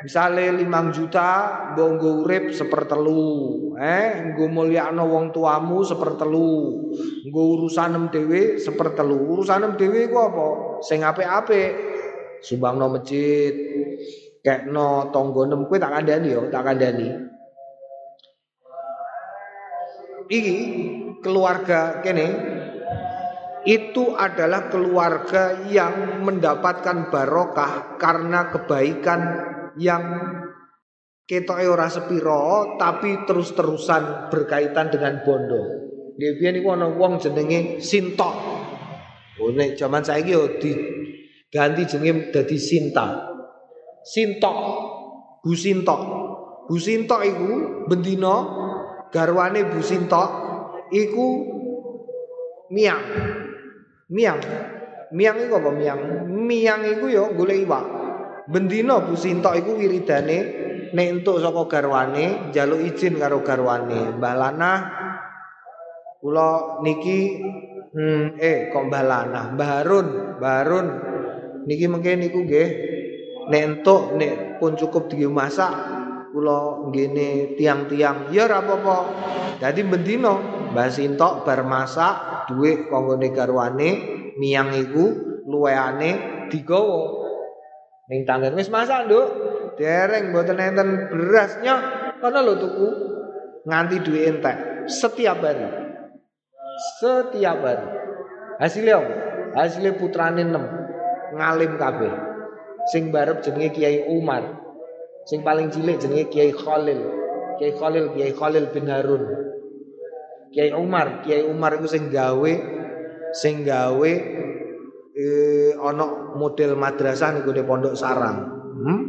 [0.00, 1.28] Misale 5 juta
[1.76, 6.52] mbok nggo urip sepertelu, eh nggo mulyakno wong tuamu sepertelu,
[7.28, 9.12] nggo urusanem dhewe sepertelu.
[9.28, 10.46] Urusanem dhewe iku apa?
[10.80, 11.72] Sing apik-apik.
[12.40, 13.52] Sumbangno masjid,
[14.40, 17.08] kekno tanggonem kowe tak kandhani yo, tak kandhani.
[20.30, 20.56] Iki
[21.20, 22.26] keluarga kene
[23.68, 29.20] itu adalah keluarga yang mendapatkan barokah karena kebaikan
[29.76, 30.04] yang
[31.28, 35.62] ketoke ora sepiro tapi terus-terusan berkaitan dengan bondo.
[36.16, 38.34] Dia biyen iku ana wong jenenge Sintok.
[39.40, 43.30] Oh nek jaman saiki yo diganti jenenge dadi Sinta.
[44.04, 44.56] Sintok.
[45.44, 46.00] Bu Sintok.
[46.68, 47.50] Bu Sintok iku
[47.88, 48.34] bendina
[49.12, 50.28] garwane Bu Sintok
[50.92, 51.28] iku
[52.72, 53.04] miang.
[54.10, 54.40] Miang.
[55.10, 56.00] Miang iku apa miang?
[56.30, 57.84] Miang iku yo golek iwak.
[58.50, 60.38] Bendina Bu Sintok iku wiridane
[60.90, 64.18] nek entuk saka garwane njaluk izin karo garwane.
[64.18, 64.78] Mbah Lanah
[66.20, 67.40] kula niki
[67.96, 70.86] hmm, eh kok Mbah Lanah, Mbah Harun, Mbah Harun
[71.64, 72.89] niki mengke niku nggih
[73.50, 75.72] nek entuk nek pun cukup dimasak
[76.30, 78.98] kula ngene tiang-tiang ya ora apa-apa.
[79.58, 80.34] Dadi bendina
[80.70, 83.90] Mbah Sintok bar masak dhuwit kanggone garwane
[84.38, 85.10] miang iku
[85.50, 87.18] luweane digawa
[88.10, 89.26] Ning tangan wis masak, Nduk.
[89.78, 92.88] Dereng mboten enten berasnya Kono lho tuku
[93.64, 95.64] nganti duit entek setiap hari.
[97.00, 97.86] Setiap hari.
[98.60, 99.14] Hasilnya apa?
[99.56, 102.12] Hasilnya putrane 6 ngalim kabeh.
[102.88, 104.56] Sing barep jenenge Kiai Umar.
[105.28, 107.00] Sing paling cilik jenenge Kiai Khalil.
[107.60, 109.24] Kiai Khalil, Kiai Khalil bin Harun.
[110.50, 112.52] Kiai Umar, Kiai Umar itu sing gawe
[113.30, 114.12] sing gawe
[115.14, 118.38] eh ana model madrasah niku di Pondok Sarang.
[118.80, 119.00] Hmm?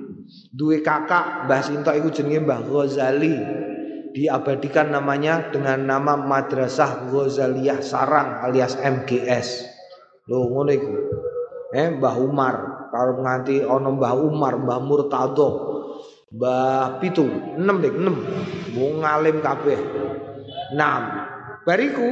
[0.51, 3.35] Duwe kakak Mbah Sinto iku jenenge Mbah Ghazali.
[4.11, 9.63] Diabadikan namanya dengan nama Madrasah Ghazaliyah Sarang alias MGS.
[10.27, 10.91] Lho ngono iku.
[11.71, 12.55] Eh Mbah Umar,
[12.91, 15.49] kalau nganti ana Mbah Umar, Mbah Murtado,
[16.35, 17.23] Mbah Pitu,
[17.55, 18.75] 6 dek, 6.
[18.75, 19.79] Wong ngalim kabeh.
[20.75, 21.63] 6.
[21.63, 22.07] Bariku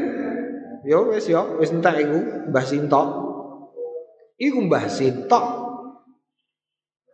[0.88, 2.20] yo wis yo wis entek iku
[2.52, 3.04] Mbah Sinto.
[4.40, 5.42] Iku Mbah Sinto.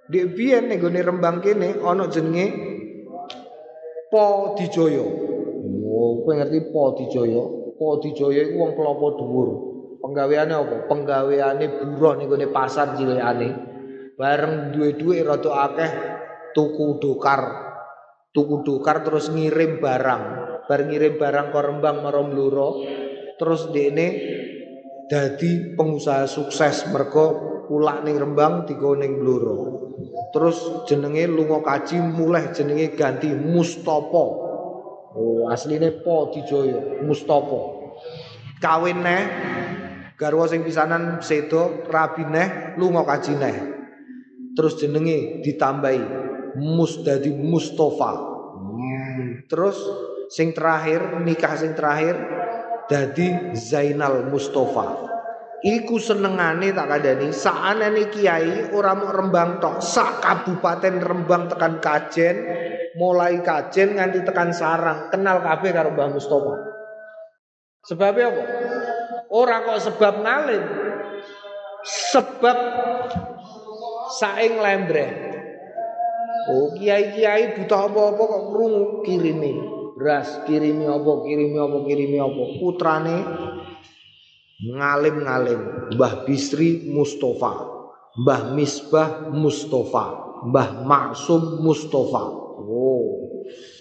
[0.06, 2.46] Di biyen ning Rembang kene ana jenenge
[4.14, 5.02] Po Dijaya.
[5.02, 9.75] Oh, kowe ngerti Po Dijaya iku wong klopo dhuwur.
[10.06, 10.86] Penggaweane apa?
[10.86, 13.50] Penggaweane buruh ning gone pasar cilikane.
[14.14, 15.92] Bareng duwe-duwe rada akeh
[16.54, 17.42] tuku dokar.
[18.30, 20.24] Tuku dokar terus ngirim barang.
[20.70, 22.86] Bar ngirim barang ke Rembang marang Bluro.
[23.42, 24.08] Terus dene
[25.10, 27.26] dadi pengusaha sukses mergo
[27.74, 29.90] ulak ning Rembang digo ning Bluro.
[30.30, 34.46] Terus jenenge lunga kaji mulai jenenge ganti Mustopo.
[35.16, 37.90] Oh, asline Po Dijaya, Mustopo.
[38.60, 39.22] Kawin neh
[40.16, 43.56] garwa sing pisanan sedo rabi neh lunga kaji neh.
[44.56, 46.04] Terus jenenge ditambahi
[46.56, 48.12] Mus dadi Mustafa.
[48.56, 49.44] Hmm.
[49.52, 49.76] Terus
[50.32, 52.16] sing terakhir nikah sing terakhir
[52.88, 55.12] dadi Zainal Mustafa.
[55.66, 62.36] Iku senengane tak kandhani saanane kiai ora mau Rembang tok, sak kabupaten Rembang tekan Kajen,
[63.02, 66.54] mulai Kajen nganti tekan Sarang, kenal kabeh karo Mbah Mustofa.
[67.90, 68.44] Sebabnya apa?
[69.36, 70.64] Ora kok sebab ngalim.
[72.16, 72.58] Sebab
[74.16, 75.06] saing lembre.
[76.46, 79.54] Oh, kiai-kiai butuh apa-apa kok krungu kirimi.
[80.00, 82.44] Beras, kirimi apa, kirimi apa, kirimi apa.
[82.64, 83.18] Putrane
[84.64, 85.92] ngalim-ngalim.
[86.00, 87.76] Mbah Bisri Mustafa.
[88.16, 90.06] Mbah Misbah Mustafa.
[90.48, 92.24] Mbah Maksum Mustafa.
[92.64, 93.26] Oh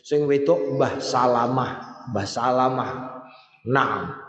[0.05, 1.73] sing wedok Mbah Salamah.
[2.13, 2.93] Mbah Salamah.
[3.65, 4.24] Nah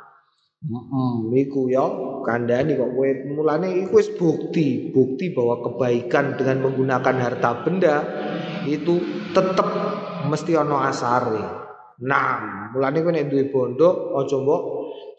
[0.65, 1.85] Mm, iku ya
[2.25, 3.09] kandhani kok kowe.
[3.37, 7.95] Mulane iku wis bukti, bukti bahwa kebaikan dengan menggunakan harta benda
[8.65, 8.97] itu
[9.29, 9.69] tetep
[10.25, 11.45] mesti ana asare.
[12.01, 14.61] Nah, mulane kowe nek duwe bondo aja mbok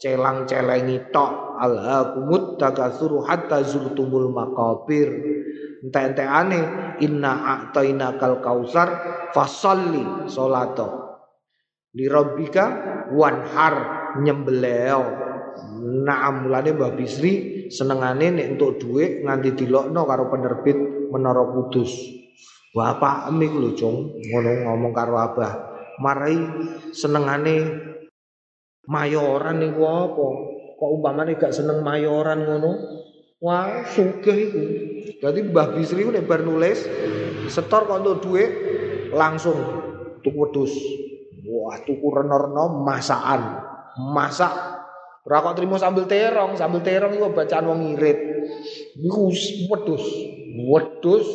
[0.03, 1.63] celang-celengi tok.
[1.63, 5.09] Alhaqumut takatsuru hatta zurtumul maqabir
[5.87, 6.61] ente-enteane
[7.01, 8.89] inna a'taina kal kausar
[9.31, 10.89] fasalli salato
[11.97, 12.65] li rabbika
[13.15, 13.75] wanhar
[14.21, 15.26] nyembeleo
[15.87, 20.74] Naam mulane Mbah Bisri senengane nek entuk dhuwit nganti dilokno karo penerbit
[21.14, 21.95] Menara Kudus.
[22.74, 25.53] Wah, Pak Emik lho, Cung, ngono ngomong karo Abah.
[26.03, 26.37] Marai
[26.93, 27.57] senengane
[28.84, 30.26] mayoran niku apa?
[30.76, 32.70] Kok umpamane gak seneng mayoran ngono?
[33.41, 34.62] Wah, sugih iku.
[35.22, 36.84] Dadi Mbah Bisri ku nek bar nulis
[37.47, 38.51] setor kok entuk dhuwit
[39.14, 39.57] langsung
[40.20, 40.74] tuku wedhus.
[41.47, 43.62] Wah, tuku reno-reno masakan.
[43.97, 44.76] Masak
[45.27, 48.18] Ora kok trimo sambel terong, sambel terong iku bacaan wong ngirit.
[48.95, 49.35] Iku
[49.66, 50.07] wedhus.
[50.55, 51.27] Wedhus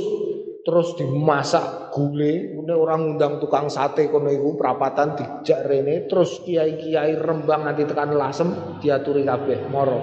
[0.61, 7.17] terus dimasak gule, kemudian orang ngundang tukang sate kono iku perapatan dijak rene, terus kiai-kiai
[7.17, 9.99] Rembang nanti tekan lasem diaturi kabeh moro.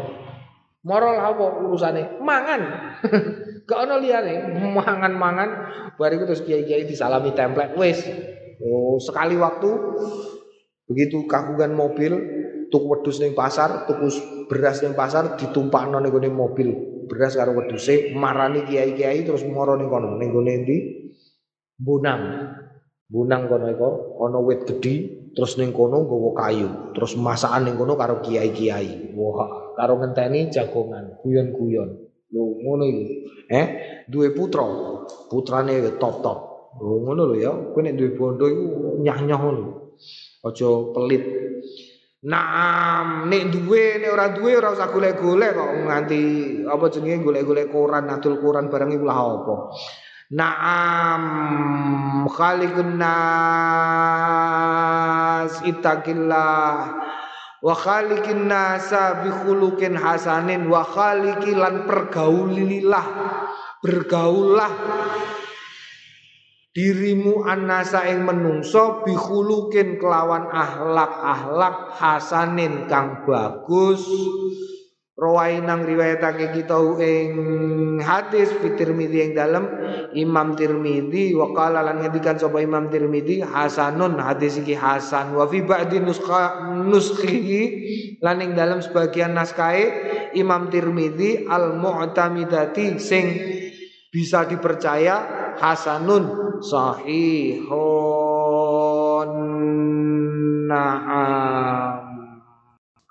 [0.85, 2.21] Moro apa urusane?
[2.21, 2.63] Mangan.
[3.69, 5.51] Gak ono liyane, mangan-mangan
[5.97, 8.05] bariku terus kiai-kiai disalami template wis.
[8.59, 9.71] Oh, sekali waktu
[10.89, 12.38] begitu kagungan mobil
[12.71, 14.09] tuku wedhus ning pasar, tuku
[14.49, 16.69] beras ning pasar ditumpakno ning gone mobil.
[17.09, 20.77] Beras karo wedhuse marani kiai-kiai terus moro ning kono ning gone endi?
[21.77, 22.23] Bonang.
[23.09, 23.89] Bonang kono iku
[24.21, 24.95] ana wit gedhi
[25.33, 29.17] terus ning kono nggawa kayu, terus masakan ning kono karo kiai-kiai.
[29.17, 32.09] Wah, karo ngenteni jagongan, guyon-guyon.
[32.29, 33.03] Lho ngono iku.
[33.49, 33.67] Eh,
[34.05, 34.65] duwe putra.
[35.33, 36.39] Putrane top-top.
[36.77, 37.53] Lho ngono lho ya.
[37.73, 38.65] Kowe nek duwe bondo iku
[39.01, 39.65] nyah-nyah ngono.
[40.45, 41.25] Aja pelit.
[42.19, 46.19] Naam, nek duwe nek ora duwe ora usah golek-golek kok nganti
[46.67, 49.71] apa jenenge golek-golek koran adol koran barang iku lah apa.
[50.35, 51.23] Naam,
[52.27, 53.23] khaliqun nas
[55.63, 56.91] ittaqillah.
[57.63, 63.07] Wa khaliqin nasa bi khuluqin hasanin wa khaliqilan pergaulilah.
[63.79, 64.75] Bergaullah
[66.79, 74.07] dirimu annasa ing menungso bihulukin kelawan ahlak-ahlak hasanin kang bagus.
[75.19, 77.35] Rawai nang riwayatake kita ing
[77.99, 79.67] hadis fi Tirmidzi ing dalem
[80.15, 85.35] Imam Tirmidzi wa qala lan ngendikan sapa Imam Tirmidzi hasanun hadis iki hasan.
[85.35, 87.63] Wa fi ba'di nuskha nuskhihi
[88.23, 93.27] lan ing dalem sebagian naskahe Imam Tirmidzi al mu'tamidati sing
[94.15, 96.25] bisa dipercaya hasanun
[96.63, 97.69] sahihun.
[100.69, 102.09] Na'am.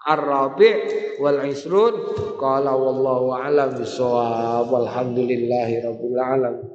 [0.07, 1.91] Ar-Rabi' wal Isrun
[2.39, 6.71] qala wallahu a'lam bissawab walhamdulillahi rabbil alamin